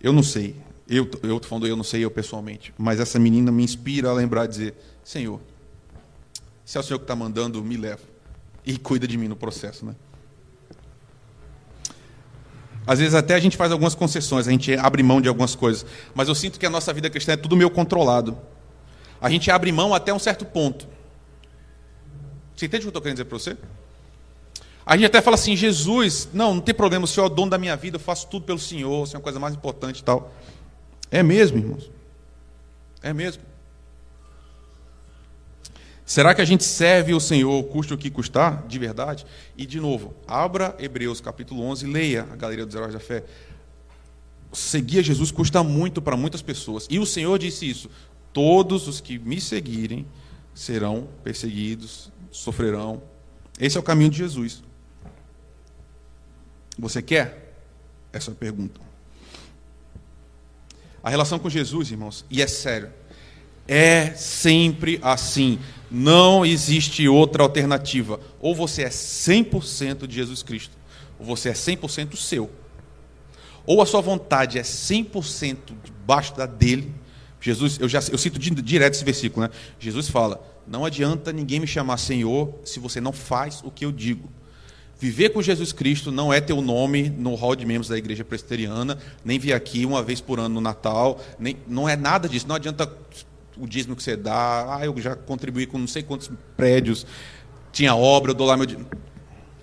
Eu 0.00 0.12
não 0.12 0.22
sei. 0.22 0.56
Eu 0.88 1.04
estou 1.04 1.40
falando, 1.40 1.66
eu 1.66 1.76
não 1.76 1.82
sei 1.82 2.04
eu 2.04 2.10
pessoalmente, 2.10 2.72
mas 2.78 3.00
essa 3.00 3.18
menina 3.18 3.50
me 3.50 3.64
inspira 3.64 4.10
a 4.10 4.12
lembrar 4.12 4.46
dizer: 4.46 4.74
Senhor, 5.02 5.40
se 6.64 6.76
é 6.76 6.80
o 6.80 6.82
Senhor 6.82 6.98
que 6.98 7.04
está 7.04 7.16
mandando, 7.16 7.62
me 7.62 7.76
leva 7.76 8.02
e 8.64 8.78
cuida 8.78 9.06
de 9.06 9.16
mim 9.16 9.28
no 9.28 9.36
processo, 9.36 9.84
né? 9.84 9.94
Às 12.86 13.00
vezes 13.00 13.14
até 13.14 13.34
a 13.34 13.40
gente 13.40 13.56
faz 13.56 13.72
algumas 13.72 13.96
concessões, 13.96 14.46
a 14.46 14.50
gente 14.52 14.74
abre 14.74 15.02
mão 15.02 15.20
de 15.20 15.28
algumas 15.28 15.56
coisas, 15.56 15.84
mas 16.14 16.28
eu 16.28 16.34
sinto 16.36 16.58
que 16.58 16.64
a 16.64 16.70
nossa 16.70 16.92
vida 16.92 17.10
cristã 17.10 17.32
é 17.32 17.36
tudo 17.36 17.56
meio 17.56 17.68
controlado. 17.68 18.38
A 19.20 19.28
gente 19.28 19.50
abre 19.50 19.72
mão 19.72 19.92
até 19.92 20.14
um 20.14 20.18
certo 20.20 20.44
ponto. 20.44 20.86
Você 22.54 22.66
entende 22.66 22.82
o 22.82 22.84
que 22.84 22.86
eu 22.86 22.90
estou 22.90 23.02
querendo 23.02 23.16
dizer 23.16 23.24
para 23.24 23.38
você? 23.38 23.56
A 24.84 24.96
gente 24.96 25.06
até 25.06 25.20
fala 25.20 25.34
assim, 25.34 25.56
Jesus, 25.56 26.28
não, 26.32 26.54
não 26.54 26.60
tem 26.60 26.72
problema, 26.72 27.04
o 27.04 27.08
Senhor 27.08 27.26
é 27.26 27.30
o 27.30 27.34
dono 27.34 27.50
da 27.50 27.58
minha 27.58 27.76
vida, 27.76 27.96
eu 27.96 28.00
faço 28.00 28.28
tudo 28.28 28.46
pelo 28.46 28.58
Senhor, 28.58 29.02
o 29.02 29.06
Senhor 29.06 29.18
é 29.18 29.20
a 29.20 29.22
coisa 29.22 29.40
mais 29.40 29.52
importante 29.52 29.98
e 29.98 30.04
tal. 30.04 30.32
É 31.10 31.22
mesmo, 31.22 31.58
irmãos? 31.58 31.90
É 33.02 33.12
mesmo. 33.12 33.42
Será 36.04 36.32
que 36.34 36.40
a 36.40 36.44
gente 36.44 36.62
serve 36.62 37.12
o 37.14 37.20
Senhor, 37.20 37.64
custe 37.64 37.92
o 37.92 37.98
que 37.98 38.08
custar, 38.10 38.64
de 38.68 38.78
verdade? 38.78 39.26
E, 39.56 39.66
de 39.66 39.80
novo, 39.80 40.14
abra 40.26 40.76
Hebreus 40.78 41.20
capítulo 41.20 41.62
11 41.62 41.84
leia 41.86 42.22
a 42.32 42.36
Galeria 42.36 42.64
dos 42.64 42.76
Heróis 42.76 42.92
da 42.92 43.00
Fé. 43.00 43.24
Seguir 44.52 45.00
a 45.00 45.02
Jesus 45.02 45.32
custa 45.32 45.64
muito 45.64 46.00
para 46.00 46.16
muitas 46.16 46.40
pessoas. 46.40 46.86
E 46.88 47.00
o 47.00 47.04
Senhor 47.04 47.36
disse 47.40 47.68
isso: 47.68 47.90
todos 48.32 48.86
os 48.86 49.00
que 49.00 49.18
me 49.18 49.40
seguirem 49.40 50.06
serão 50.54 51.08
perseguidos, 51.24 52.12
sofrerão. 52.30 53.02
Esse 53.58 53.76
é 53.76 53.80
o 53.80 53.82
caminho 53.82 54.10
de 54.10 54.18
Jesus. 54.18 54.62
Você 56.78 57.02
quer? 57.02 57.52
Essa 58.12 58.30
é 58.30 58.32
a 58.32 58.36
pergunta. 58.36 58.85
A 61.06 61.08
relação 61.08 61.38
com 61.38 61.48
Jesus, 61.48 61.92
irmãos, 61.92 62.24
e 62.28 62.42
é 62.42 62.48
sério, 62.48 62.90
é 63.68 64.12
sempre 64.14 64.98
assim. 65.00 65.56
Não 65.88 66.44
existe 66.44 67.06
outra 67.06 67.44
alternativa. 67.44 68.18
Ou 68.40 68.56
você 68.56 68.82
é 68.82 68.88
100% 68.88 70.04
de 70.08 70.16
Jesus 70.16 70.42
Cristo, 70.42 70.76
ou 71.16 71.24
você 71.24 71.50
é 71.50 71.52
100% 71.52 72.16
seu. 72.16 72.50
Ou 73.64 73.80
a 73.80 73.86
sua 73.86 74.00
vontade 74.00 74.58
é 74.58 74.62
100% 74.62 75.76
debaixo 75.84 76.34
da 76.34 76.44
dele. 76.44 76.92
Jesus, 77.40 77.78
eu 77.78 77.88
já 77.88 78.00
eu 78.10 78.18
cito 78.18 78.40
direto 78.40 78.94
esse 78.94 79.04
versículo, 79.04 79.46
né? 79.46 79.52
Jesus 79.78 80.08
fala: 80.08 80.44
"Não 80.66 80.84
adianta 80.84 81.32
ninguém 81.32 81.60
me 81.60 81.68
chamar 81.68 81.98
Senhor 81.98 82.52
se 82.64 82.80
você 82.80 83.00
não 83.00 83.12
faz 83.12 83.62
o 83.62 83.70
que 83.70 83.84
eu 83.84 83.92
digo". 83.92 84.28
Viver 84.98 85.28
com 85.30 85.42
Jesus 85.42 85.72
Cristo 85.72 86.10
não 86.10 86.32
é 86.32 86.40
ter 86.40 86.54
o 86.54 86.62
nome 86.62 87.10
no 87.10 87.34
hall 87.34 87.54
de 87.54 87.66
membros 87.66 87.88
da 87.88 87.98
igreja 87.98 88.24
presbiteriana, 88.24 88.98
nem 89.22 89.38
vir 89.38 89.52
aqui 89.52 89.84
uma 89.84 90.02
vez 90.02 90.22
por 90.22 90.40
ano 90.40 90.54
no 90.54 90.60
Natal, 90.60 91.20
nem, 91.38 91.56
não 91.66 91.86
é 91.86 91.96
nada 91.96 92.26
disso. 92.28 92.48
Não 92.48 92.56
adianta 92.56 92.90
o 93.58 93.66
dízimo 93.66 93.94
que 93.94 94.02
você 94.02 94.16
dá, 94.16 94.76
ah, 94.76 94.86
eu 94.86 94.98
já 94.98 95.14
contribuí 95.14 95.66
com 95.66 95.78
não 95.78 95.86
sei 95.86 96.02
quantos 96.02 96.30
prédios, 96.56 97.06
tinha 97.72 97.94
obra, 97.94 98.30
eu 98.30 98.34
dou 98.34 98.46
lá 98.46 98.56
meu 98.56 98.64
dízimo. 98.64 98.86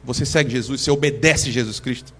Você 0.03 0.23
segue 0.25 0.51
Jesus, 0.51 0.81
você 0.81 0.91
obedece 0.91 1.51
Jesus 1.51 1.79
Cristo. 1.79 2.13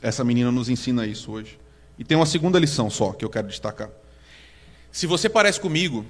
Essa 0.00 0.24
menina 0.24 0.50
nos 0.50 0.70
ensina 0.70 1.06
isso 1.06 1.30
hoje. 1.32 1.58
E 1.98 2.04
tem 2.04 2.16
uma 2.16 2.24
segunda 2.24 2.58
lição 2.58 2.88
só 2.88 3.12
que 3.12 3.24
eu 3.24 3.28
quero 3.28 3.48
destacar. 3.48 3.90
Se 4.90 5.06
você 5.06 5.28
parece 5.28 5.60
comigo, 5.60 6.06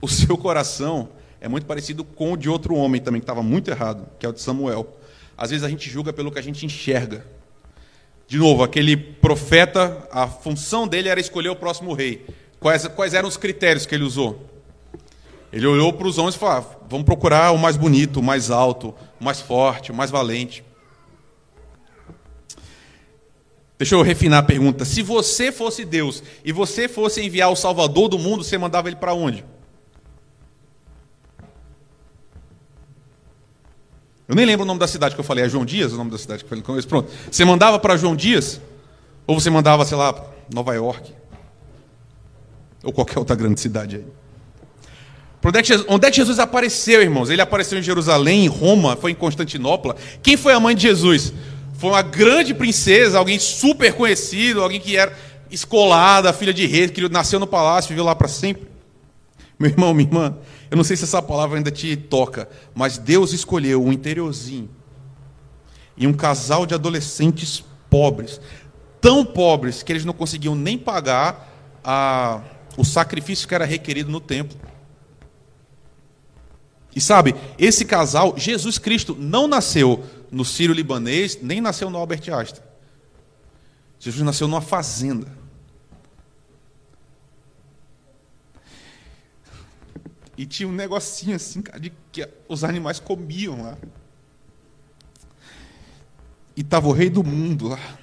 o 0.00 0.08
seu 0.08 0.36
coração 0.36 1.08
é 1.40 1.48
muito 1.48 1.66
parecido 1.66 2.04
com 2.04 2.32
o 2.32 2.36
de 2.36 2.48
outro 2.48 2.74
homem 2.74 3.00
também, 3.00 3.20
que 3.20 3.24
estava 3.24 3.42
muito 3.42 3.70
errado, 3.70 4.06
que 4.18 4.26
é 4.26 4.28
o 4.28 4.32
de 4.32 4.40
Samuel. 4.40 4.96
Às 5.36 5.50
vezes 5.50 5.64
a 5.64 5.68
gente 5.68 5.88
julga 5.90 6.12
pelo 6.12 6.30
que 6.30 6.38
a 6.38 6.42
gente 6.42 6.64
enxerga. 6.64 7.24
De 8.26 8.38
novo, 8.38 8.62
aquele 8.62 8.96
profeta, 8.96 10.08
a 10.10 10.26
função 10.26 10.88
dele 10.88 11.08
era 11.08 11.20
escolher 11.20 11.50
o 11.50 11.56
próximo 11.56 11.92
rei. 11.92 12.26
Quais, 12.58 12.86
quais 12.88 13.14
eram 13.14 13.28
os 13.28 13.36
critérios 13.36 13.86
que 13.86 13.94
ele 13.94 14.04
usou? 14.04 14.44
Ele 15.52 15.66
olhou 15.66 15.92
para 15.92 16.08
os 16.08 16.18
homens 16.18 16.34
e 16.34 16.38
falou: 16.38 16.56
ah, 16.56 16.76
vamos 16.88 17.04
procurar 17.04 17.52
o 17.52 17.58
mais 17.58 17.76
bonito, 17.76 18.20
o 18.20 18.22
mais 18.22 18.50
alto, 18.50 18.94
o 19.20 19.24
mais 19.24 19.40
forte, 19.40 19.92
o 19.92 19.94
mais 19.94 20.10
valente. 20.10 20.64
Deixa 23.78 23.94
eu 23.94 24.02
refinar 24.02 24.40
a 24.40 24.42
pergunta. 24.42 24.84
Se 24.84 25.02
você 25.02 25.52
fosse 25.52 25.84
Deus 25.84 26.22
e 26.44 26.50
você 26.50 26.88
fosse 26.88 27.22
enviar 27.22 27.52
o 27.52 27.56
Salvador 27.56 28.08
do 28.08 28.18
mundo, 28.18 28.42
você 28.42 28.56
mandava 28.56 28.88
ele 28.88 28.96
para 28.96 29.14
onde? 29.14 29.44
Eu 34.28 34.34
nem 34.34 34.44
lembro 34.44 34.64
o 34.64 34.66
nome 34.66 34.80
da 34.80 34.88
cidade 34.88 35.14
que 35.14 35.20
eu 35.20 35.24
falei. 35.24 35.44
É 35.44 35.48
João 35.48 35.64
Dias 35.64 35.92
o 35.92 35.96
nome 35.96 36.10
da 36.10 36.18
cidade 36.18 36.44
que 36.44 36.52
eu 36.52 36.62
falei 36.62 36.82
Pronto. 36.82 37.10
Você 37.30 37.44
mandava 37.44 37.78
para 37.78 37.96
João 37.96 38.16
Dias? 38.16 38.60
Ou 39.26 39.38
você 39.38 39.50
mandava, 39.50 39.84
sei 39.84 39.96
lá, 39.96 40.14
Nova 40.52 40.74
York? 40.74 41.12
Ou 42.82 42.92
qualquer 42.92 43.18
outra 43.18 43.34
grande 43.36 43.60
cidade 43.60 43.96
aí? 43.96 44.04
Onde 45.44 45.60
é, 45.60 45.62
Jesus, 45.62 45.86
onde 45.88 46.06
é 46.08 46.10
que 46.10 46.16
Jesus 46.16 46.40
apareceu, 46.40 47.00
irmãos? 47.00 47.30
Ele 47.30 47.40
apareceu 47.40 47.78
em 47.78 47.82
Jerusalém, 47.82 48.46
em 48.46 48.48
Roma, 48.48 48.96
foi 48.96 49.12
em 49.12 49.14
Constantinopla. 49.14 49.94
Quem 50.20 50.36
foi 50.36 50.52
a 50.52 50.58
mãe 50.58 50.74
de 50.74 50.82
Jesus? 50.82 51.32
Foi 51.74 51.90
uma 51.90 52.02
grande 52.02 52.52
princesa, 52.52 53.18
alguém 53.18 53.38
super 53.38 53.92
conhecido, 53.92 54.60
alguém 54.60 54.80
que 54.80 54.96
era 54.96 55.16
escolada, 55.48 56.32
filha 56.32 56.52
de 56.52 56.66
rei, 56.66 56.88
que 56.88 57.08
nasceu 57.08 57.38
no 57.38 57.46
palácio, 57.46 57.90
viveu 57.90 58.04
lá 58.04 58.12
para 58.12 58.26
sempre. 58.26 58.66
Meu 59.56 59.70
irmão, 59.70 59.94
minha 59.94 60.08
irmã, 60.08 60.36
eu 60.70 60.76
não 60.76 60.84
sei 60.84 60.96
se 60.96 61.04
essa 61.04 61.22
palavra 61.22 61.58
ainda 61.58 61.70
te 61.70 61.96
toca, 61.96 62.48
mas 62.74 62.98
Deus 62.98 63.32
escolheu 63.32 63.84
um 63.84 63.92
interiorzinho 63.92 64.68
e 65.96 66.06
um 66.06 66.12
casal 66.12 66.66
de 66.66 66.74
adolescentes 66.74 67.64
pobres, 67.88 68.40
tão 69.00 69.24
pobres 69.24 69.82
que 69.82 69.92
eles 69.92 70.04
não 70.04 70.12
conseguiam 70.12 70.54
nem 70.54 70.76
pagar 70.76 71.78
a, 71.82 72.42
o 72.76 72.84
sacrifício 72.84 73.46
que 73.46 73.54
era 73.54 73.64
requerido 73.64 74.10
no 74.10 74.20
templo. 74.20 74.58
E 76.94 77.00
sabe, 77.00 77.34
esse 77.58 77.84
casal, 77.84 78.34
Jesus 78.36 78.78
Cristo, 78.78 79.14
não 79.18 79.46
nasceu 79.46 80.02
no 80.30 80.44
Sírio 80.44 80.74
Libanês, 80.74 81.38
nem 81.42 81.60
nasceu 81.60 81.90
no 81.90 81.98
Albert 81.98 82.22
Einstein. 82.32 82.64
Jesus 83.98 84.24
nasceu 84.24 84.48
numa 84.48 84.60
fazenda. 84.60 85.26
E 90.36 90.44
tinha 90.44 90.68
um 90.68 90.72
negocinho 90.72 91.36
assim, 91.36 91.62
cara, 91.62 91.80
de 91.80 91.92
que 92.12 92.28
os 92.48 92.62
animais 92.62 93.00
comiam 93.00 93.62
lá. 93.62 93.78
E 96.54 96.60
estava 96.60 96.88
o 96.88 96.92
rei 96.92 97.08
do 97.08 97.24
mundo 97.24 97.68
lá. 97.68 97.98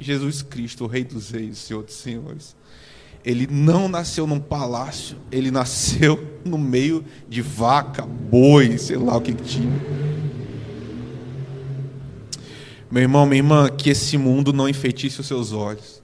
Jesus 0.00 0.42
Cristo, 0.42 0.84
o 0.84 0.86
rei 0.86 1.04
dos 1.04 1.30
reis, 1.30 1.58
Senhor 1.58 1.82
dos 1.82 1.94
senhores. 1.94 2.56
Ele 3.24 3.46
não 3.46 3.88
nasceu 3.88 4.26
num 4.26 4.40
palácio, 4.40 5.16
ele 5.32 5.50
nasceu 5.50 6.40
no 6.44 6.58
meio 6.58 7.04
de 7.26 7.40
vaca, 7.40 8.04
boi, 8.04 8.76
sei 8.76 8.96
lá 8.96 9.16
o 9.16 9.20
que, 9.20 9.32
que 9.32 9.42
tinha. 9.42 10.04
Meu 12.90 13.02
irmão, 13.02 13.24
minha 13.24 13.38
irmã, 13.38 13.70
que 13.70 13.88
esse 13.88 14.18
mundo 14.18 14.52
não 14.52 14.68
enfeitice 14.68 15.20
os 15.20 15.26
seus 15.26 15.52
olhos. 15.52 16.03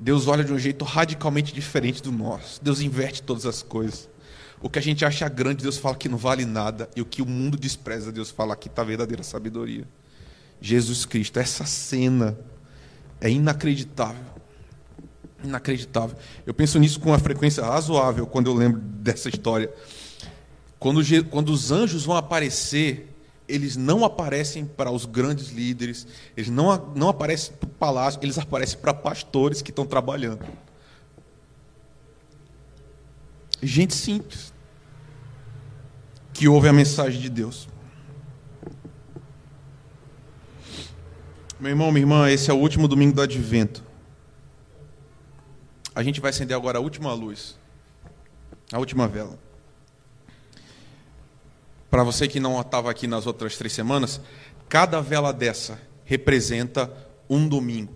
Deus 0.00 0.28
olha 0.28 0.44
de 0.44 0.52
um 0.52 0.58
jeito 0.58 0.84
radicalmente 0.84 1.52
diferente 1.52 2.02
do 2.02 2.12
nosso. 2.12 2.62
Deus 2.62 2.80
inverte 2.80 3.22
todas 3.22 3.46
as 3.46 3.62
coisas. 3.62 4.08
O 4.60 4.68
que 4.68 4.78
a 4.78 4.82
gente 4.82 5.04
acha 5.04 5.28
grande, 5.28 5.62
Deus 5.62 5.76
fala 5.76 5.96
que 5.96 6.08
não 6.08 6.18
vale 6.18 6.44
nada. 6.44 6.88
E 6.94 7.00
o 7.00 7.04
que 7.04 7.22
o 7.22 7.26
mundo 7.26 7.56
despreza, 7.56 8.12
Deus 8.12 8.30
fala 8.30 8.56
que 8.56 8.68
está 8.68 8.82
a 8.82 8.84
verdadeira 8.84 9.22
sabedoria. 9.22 9.86
Jesus 10.60 11.04
Cristo, 11.04 11.38
essa 11.38 11.64
cena 11.64 12.38
é 13.20 13.30
inacreditável. 13.30 14.24
Inacreditável. 15.42 16.16
Eu 16.46 16.54
penso 16.54 16.78
nisso 16.78 17.00
com 17.00 17.10
uma 17.10 17.18
frequência 17.18 17.64
razoável 17.64 18.26
quando 18.26 18.48
eu 18.48 18.54
lembro 18.54 18.80
dessa 18.80 19.28
história. 19.28 19.72
Quando, 20.78 21.00
quando 21.30 21.50
os 21.50 21.70
anjos 21.72 22.04
vão 22.04 22.16
aparecer 22.16 23.08
eles 23.48 23.76
não 23.76 24.04
aparecem 24.04 24.66
para 24.66 24.90
os 24.90 25.06
grandes 25.06 25.48
líderes, 25.50 26.06
eles 26.36 26.50
não, 26.50 26.92
não 26.94 27.08
aparecem 27.08 27.54
para 27.56 27.66
o 27.66 27.70
palácio, 27.70 28.20
eles 28.22 28.38
aparecem 28.38 28.78
para 28.78 28.92
pastores 28.92 29.62
que 29.62 29.70
estão 29.70 29.86
trabalhando. 29.86 30.44
Gente 33.62 33.94
simples, 33.94 34.52
que 36.32 36.46
ouve 36.46 36.68
a 36.68 36.72
mensagem 36.72 37.20
de 37.20 37.30
Deus. 37.30 37.68
Meu 41.58 41.70
irmão, 41.70 41.90
minha 41.90 42.02
irmã, 42.02 42.30
esse 42.30 42.50
é 42.50 42.54
o 42.54 42.58
último 42.58 42.86
domingo 42.86 43.14
do 43.14 43.22
advento. 43.22 43.82
A 45.94 46.02
gente 46.02 46.20
vai 46.20 46.30
acender 46.30 46.56
agora 46.56 46.78
a 46.78 46.80
última 46.80 47.12
luz, 47.12 47.58
a 48.70 48.78
última 48.78 49.08
vela. 49.08 49.47
Para 51.90 52.02
você 52.02 52.28
que 52.28 52.38
não 52.38 52.60
estava 52.60 52.90
aqui 52.90 53.06
nas 53.06 53.26
outras 53.26 53.56
três 53.56 53.72
semanas, 53.72 54.20
cada 54.68 55.00
vela 55.00 55.32
dessa 55.32 55.80
representa 56.04 56.90
um 57.28 57.48
domingo. 57.48 57.92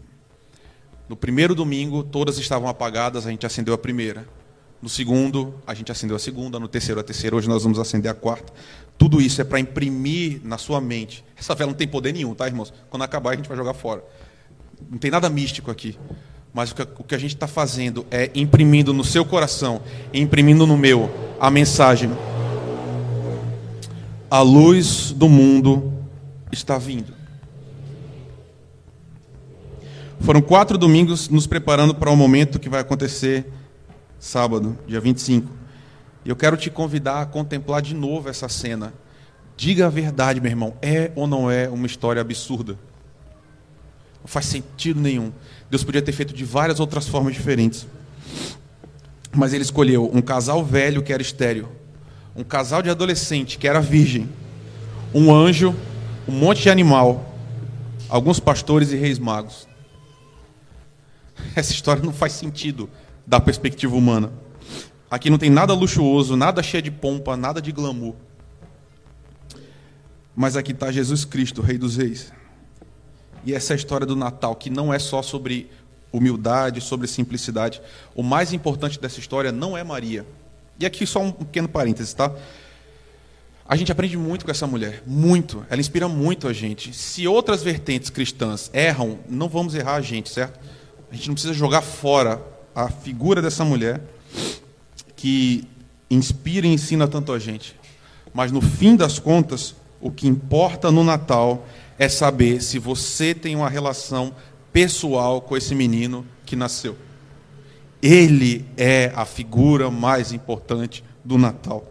No 1.08 1.16
primeiro 1.16 1.54
domingo, 1.54 2.02
todas 2.02 2.38
estavam 2.38 2.68
apagadas, 2.68 3.26
a 3.26 3.30
gente 3.30 3.44
acendeu 3.44 3.74
a 3.74 3.78
primeira. 3.78 4.26
No 4.80 4.88
segundo, 4.88 5.54
a 5.66 5.74
gente 5.74 5.92
acendeu 5.92 6.16
a 6.16 6.18
segunda. 6.18 6.58
No 6.58 6.66
terceiro, 6.68 7.00
a 7.00 7.04
terceira. 7.04 7.36
Hoje 7.36 7.48
nós 7.48 7.62
vamos 7.62 7.78
acender 7.78 8.10
a 8.10 8.14
quarta. 8.14 8.52
Tudo 8.96 9.20
isso 9.20 9.40
é 9.40 9.44
para 9.44 9.60
imprimir 9.60 10.40
na 10.42 10.58
sua 10.58 10.80
mente. 10.80 11.24
Essa 11.36 11.54
vela 11.54 11.70
não 11.70 11.76
tem 11.76 11.86
poder 11.86 12.12
nenhum, 12.12 12.34
tá, 12.34 12.46
irmãos? 12.46 12.72
Quando 12.88 13.02
acabar, 13.02 13.32
a 13.32 13.36
gente 13.36 13.48
vai 13.48 13.56
jogar 13.56 13.74
fora. 13.74 14.02
Não 14.90 14.98
tem 14.98 15.10
nada 15.10 15.28
místico 15.28 15.70
aqui. 15.70 15.98
Mas 16.52 16.72
o 16.72 17.04
que 17.04 17.14
a 17.14 17.18
gente 17.18 17.34
está 17.34 17.46
fazendo 17.46 18.06
é 18.10 18.30
imprimindo 18.34 18.92
no 18.92 19.04
seu 19.04 19.24
coração, 19.24 19.80
imprimindo 20.12 20.66
no 20.66 20.76
meu, 20.76 21.10
a 21.40 21.50
mensagem 21.50 22.10
a 24.32 24.40
luz 24.40 25.12
do 25.12 25.28
mundo 25.28 25.92
está 26.50 26.78
vindo. 26.78 27.12
Foram 30.20 30.40
quatro 30.40 30.78
domingos 30.78 31.28
nos 31.28 31.46
preparando 31.46 31.94
para 31.94 32.08
o 32.08 32.16
momento 32.16 32.58
que 32.58 32.70
vai 32.70 32.80
acontecer 32.80 33.44
sábado, 34.18 34.78
dia 34.86 35.02
25. 35.02 35.52
E 36.24 36.30
eu 36.30 36.34
quero 36.34 36.56
te 36.56 36.70
convidar 36.70 37.20
a 37.20 37.26
contemplar 37.26 37.82
de 37.82 37.94
novo 37.94 38.30
essa 38.30 38.48
cena. 38.48 38.94
Diga 39.54 39.88
a 39.88 39.90
verdade, 39.90 40.40
meu 40.40 40.50
irmão, 40.50 40.74
é 40.80 41.12
ou 41.14 41.26
não 41.26 41.50
é 41.50 41.68
uma 41.68 41.86
história 41.86 42.22
absurda? 42.22 42.78
Não 44.22 44.28
faz 44.28 44.46
sentido 44.46 44.98
nenhum. 44.98 45.30
Deus 45.70 45.84
podia 45.84 46.00
ter 46.00 46.12
feito 46.12 46.32
de 46.32 46.42
várias 46.42 46.80
outras 46.80 47.06
formas 47.06 47.34
diferentes. 47.34 47.86
Mas 49.30 49.52
ele 49.52 49.62
escolheu 49.62 50.10
um 50.10 50.22
casal 50.22 50.64
velho 50.64 51.02
que 51.02 51.12
era 51.12 51.20
estéreo 51.20 51.81
um 52.34 52.42
casal 52.42 52.82
de 52.82 52.90
adolescente 52.90 53.58
que 53.58 53.68
era 53.68 53.80
virgem, 53.80 54.28
um 55.14 55.34
anjo, 55.34 55.74
um 56.26 56.32
monte 56.32 56.62
de 56.62 56.70
animal, 56.70 57.36
alguns 58.08 58.40
pastores 58.40 58.92
e 58.92 58.96
reis 58.96 59.18
magos. 59.18 59.66
Essa 61.54 61.72
história 61.72 62.02
não 62.02 62.12
faz 62.12 62.32
sentido 62.32 62.88
da 63.26 63.40
perspectiva 63.40 63.94
humana. 63.94 64.32
Aqui 65.10 65.28
não 65.28 65.38
tem 65.38 65.50
nada 65.50 65.74
luxuoso, 65.74 66.36
nada 66.36 66.62
cheio 66.62 66.82
de 66.82 66.90
pompa, 66.90 67.36
nada 67.36 67.60
de 67.60 67.70
glamour. 67.70 68.14
Mas 70.34 70.56
aqui 70.56 70.72
está 70.72 70.90
Jesus 70.90 71.24
Cristo, 71.24 71.60
Rei 71.60 71.76
dos 71.76 71.96
Reis. 71.96 72.32
E 73.44 73.52
essa 73.52 73.72
é 73.72 73.74
a 73.74 73.76
história 73.76 74.06
do 74.06 74.16
Natal, 74.16 74.56
que 74.56 74.70
não 74.70 74.92
é 74.92 74.98
só 74.98 75.20
sobre 75.20 75.70
humildade, 76.10 76.80
sobre 76.80 77.06
simplicidade. 77.06 77.82
O 78.14 78.22
mais 78.22 78.52
importante 78.52 78.98
dessa 78.98 79.18
história 79.18 79.52
não 79.52 79.76
é 79.76 79.84
Maria. 79.84 80.24
E 80.82 80.86
aqui 80.86 81.06
só 81.06 81.20
um 81.20 81.30
pequeno 81.30 81.68
parênteses, 81.68 82.12
tá? 82.12 82.34
A 83.64 83.76
gente 83.76 83.92
aprende 83.92 84.18
muito 84.18 84.44
com 84.44 84.50
essa 84.50 84.66
mulher, 84.66 85.00
muito. 85.06 85.64
Ela 85.70 85.80
inspira 85.80 86.08
muito 86.08 86.48
a 86.48 86.52
gente. 86.52 86.92
Se 86.92 87.24
outras 87.28 87.62
vertentes 87.62 88.10
cristãs 88.10 88.68
erram, 88.74 89.20
não 89.28 89.48
vamos 89.48 89.76
errar 89.76 89.94
a 89.94 90.00
gente, 90.00 90.28
certo? 90.28 90.58
A 91.08 91.14
gente 91.14 91.28
não 91.28 91.34
precisa 91.34 91.54
jogar 91.54 91.82
fora 91.82 92.42
a 92.74 92.88
figura 92.88 93.40
dessa 93.40 93.64
mulher 93.64 94.00
que 95.14 95.68
inspira 96.10 96.66
e 96.66 96.72
ensina 96.72 97.06
tanto 97.06 97.32
a 97.32 97.38
gente. 97.38 97.76
Mas 98.34 98.50
no 98.50 98.60
fim 98.60 98.96
das 98.96 99.20
contas, 99.20 99.76
o 100.00 100.10
que 100.10 100.26
importa 100.26 100.90
no 100.90 101.04
Natal 101.04 101.64
é 101.96 102.08
saber 102.08 102.60
se 102.60 102.80
você 102.80 103.36
tem 103.36 103.54
uma 103.54 103.70
relação 103.70 104.34
pessoal 104.72 105.40
com 105.40 105.56
esse 105.56 105.76
menino 105.76 106.26
que 106.44 106.56
nasceu. 106.56 106.98
Ele 108.02 108.64
é 108.76 109.12
a 109.14 109.24
figura 109.24 109.88
mais 109.90 110.32
importante 110.32 111.04
do 111.24 111.38
Natal. 111.38 111.86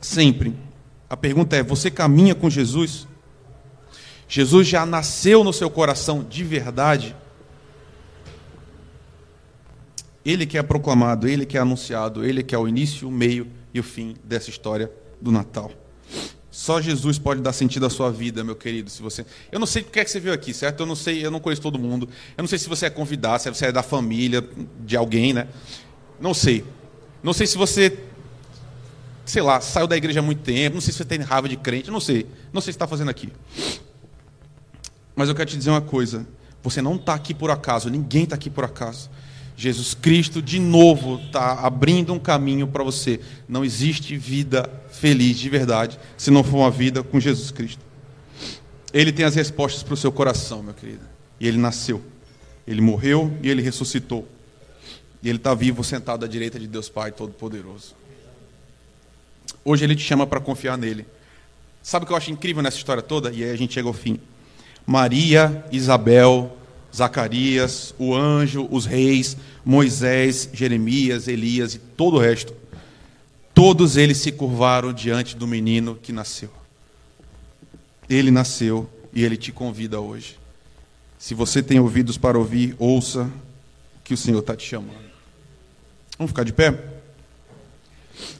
Sempre. 0.00 0.54
A 1.10 1.16
pergunta 1.16 1.56
é: 1.56 1.62
você 1.62 1.90
caminha 1.90 2.34
com 2.34 2.48
Jesus? 2.48 3.08
Jesus 4.28 4.66
já 4.66 4.86
nasceu 4.86 5.42
no 5.42 5.52
seu 5.52 5.68
coração 5.68 6.22
de 6.22 6.44
verdade? 6.44 7.16
Ele 10.24 10.46
que 10.46 10.56
é 10.56 10.62
proclamado, 10.62 11.28
ele 11.28 11.44
que 11.44 11.58
é 11.58 11.60
anunciado, 11.60 12.24
ele 12.24 12.42
que 12.42 12.54
é 12.54 12.58
o 12.58 12.66
início, 12.66 13.08
o 13.08 13.12
meio 13.12 13.46
e 13.74 13.80
o 13.80 13.82
fim 13.82 14.16
dessa 14.24 14.48
história 14.48 14.90
do 15.20 15.30
Natal. 15.30 15.70
Só 16.54 16.80
Jesus 16.80 17.18
pode 17.18 17.40
dar 17.40 17.52
sentido 17.52 17.84
à 17.84 17.90
sua 17.90 18.12
vida, 18.12 18.44
meu 18.44 18.54
querido. 18.54 18.88
Se 18.88 19.02
você, 19.02 19.26
eu 19.50 19.58
não 19.58 19.66
sei 19.66 19.82
o 19.82 19.86
que 19.86 19.98
é 19.98 20.04
que 20.04 20.10
você 20.12 20.20
veio 20.20 20.32
aqui, 20.32 20.54
certo? 20.54 20.84
Eu 20.84 20.86
não 20.86 20.94
sei, 20.94 21.26
eu 21.26 21.28
não 21.28 21.40
conheço 21.40 21.60
todo 21.60 21.80
mundo. 21.80 22.08
Eu 22.36 22.42
não 22.42 22.46
sei 22.46 22.60
se 22.60 22.68
você 22.68 22.86
é 22.86 22.90
convidado, 22.90 23.42
se 23.42 23.50
você 23.50 23.66
é 23.66 23.72
da 23.72 23.82
família 23.82 24.48
de 24.86 24.96
alguém, 24.96 25.32
né? 25.32 25.48
Não 26.20 26.32
sei. 26.32 26.64
Não 27.24 27.32
sei 27.32 27.48
se 27.48 27.58
você, 27.58 27.98
sei 29.24 29.42
lá, 29.42 29.60
saiu 29.60 29.88
da 29.88 29.96
igreja 29.96 30.20
há 30.20 30.22
muito 30.22 30.42
tempo. 30.42 30.74
Não 30.74 30.80
sei 30.80 30.92
se 30.92 30.98
você 30.98 31.04
tem 31.04 31.18
raiva 31.18 31.48
de 31.48 31.56
crente. 31.56 31.90
Não 31.90 31.98
sei. 31.98 32.24
Não 32.52 32.60
sei 32.60 32.70
o 32.70 32.72
que 32.72 32.76
está 32.76 32.86
fazendo 32.86 33.08
aqui. 33.08 33.32
Mas 35.16 35.28
eu 35.28 35.34
quero 35.34 35.50
te 35.50 35.56
dizer 35.56 35.70
uma 35.70 35.82
coisa. 35.82 36.24
Você 36.62 36.80
não 36.80 36.94
está 36.94 37.14
aqui 37.14 37.34
por 37.34 37.50
acaso. 37.50 37.90
Ninguém 37.90 38.22
está 38.22 38.36
aqui 38.36 38.48
por 38.48 38.62
acaso. 38.62 39.10
Jesus 39.56 39.94
Cristo, 39.94 40.42
de 40.42 40.58
novo, 40.58 41.20
está 41.24 41.60
abrindo 41.60 42.12
um 42.12 42.18
caminho 42.18 42.66
para 42.66 42.82
você. 42.82 43.20
Não 43.48 43.64
existe 43.64 44.16
vida 44.16 44.68
feliz 44.90 45.38
de 45.38 45.48
verdade 45.48 45.98
se 46.16 46.30
não 46.30 46.42
for 46.42 46.58
uma 46.58 46.70
vida 46.70 47.02
com 47.02 47.20
Jesus 47.20 47.50
Cristo. 47.50 47.80
Ele 48.92 49.12
tem 49.12 49.24
as 49.24 49.34
respostas 49.34 49.82
para 49.82 49.94
o 49.94 49.96
seu 49.96 50.10
coração, 50.10 50.62
meu 50.62 50.74
querido. 50.74 51.04
E 51.38 51.46
ele 51.46 51.58
nasceu, 51.58 52.02
ele 52.66 52.80
morreu 52.80 53.32
e 53.42 53.48
ele 53.48 53.62
ressuscitou. 53.62 54.26
E 55.22 55.28
ele 55.28 55.38
está 55.38 55.54
vivo, 55.54 55.82
sentado 55.82 56.24
à 56.24 56.28
direita 56.28 56.58
de 56.58 56.66
Deus 56.66 56.88
Pai 56.88 57.10
Todo-Poderoso. 57.10 57.94
Hoje 59.64 59.84
ele 59.84 59.96
te 59.96 60.02
chama 60.02 60.26
para 60.26 60.40
confiar 60.40 60.76
nele. 60.76 61.06
Sabe 61.82 62.04
o 62.04 62.06
que 62.06 62.12
eu 62.12 62.16
acho 62.16 62.30
incrível 62.30 62.62
nessa 62.62 62.76
história 62.76 63.02
toda? 63.02 63.30
E 63.30 63.42
aí 63.42 63.50
a 63.50 63.56
gente 63.56 63.74
chega 63.74 63.88
ao 63.88 63.94
fim. 63.94 64.18
Maria, 64.86 65.64
Isabel, 65.72 66.56
Zacarias, 66.94 67.94
o 67.98 68.14
anjo, 68.14 68.68
os 68.70 68.86
reis, 68.86 69.36
Moisés, 69.64 70.48
Jeremias, 70.52 71.26
Elias 71.26 71.74
e 71.74 71.78
todo 71.78 72.16
o 72.16 72.20
resto. 72.20 72.54
Todos 73.52 73.96
eles 73.96 74.18
se 74.18 74.30
curvaram 74.30 74.92
diante 74.92 75.36
do 75.36 75.46
menino 75.46 75.98
que 76.00 76.12
nasceu. 76.12 76.50
Ele 78.08 78.30
nasceu 78.30 78.88
e 79.12 79.24
ele 79.24 79.36
te 79.36 79.50
convida 79.50 80.00
hoje. 80.00 80.38
Se 81.18 81.34
você 81.34 81.62
tem 81.62 81.80
ouvidos 81.80 82.18
para 82.18 82.38
ouvir, 82.38 82.76
ouça 82.78 83.30
que 84.02 84.12
o 84.12 84.16
Senhor 84.16 84.40
está 84.40 84.54
te 84.54 84.66
chamando. 84.66 85.04
Vamos 86.18 86.30
ficar 86.30 86.44
de 86.44 86.52
pé? 86.52 86.78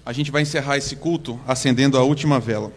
A 0.05 0.13
gente 0.13 0.31
vai 0.31 0.43
encerrar 0.43 0.77
esse 0.77 0.95
culto 0.95 1.41
acendendo 1.47 1.97
a 1.97 2.03
última 2.03 2.39
vela. 2.39 2.73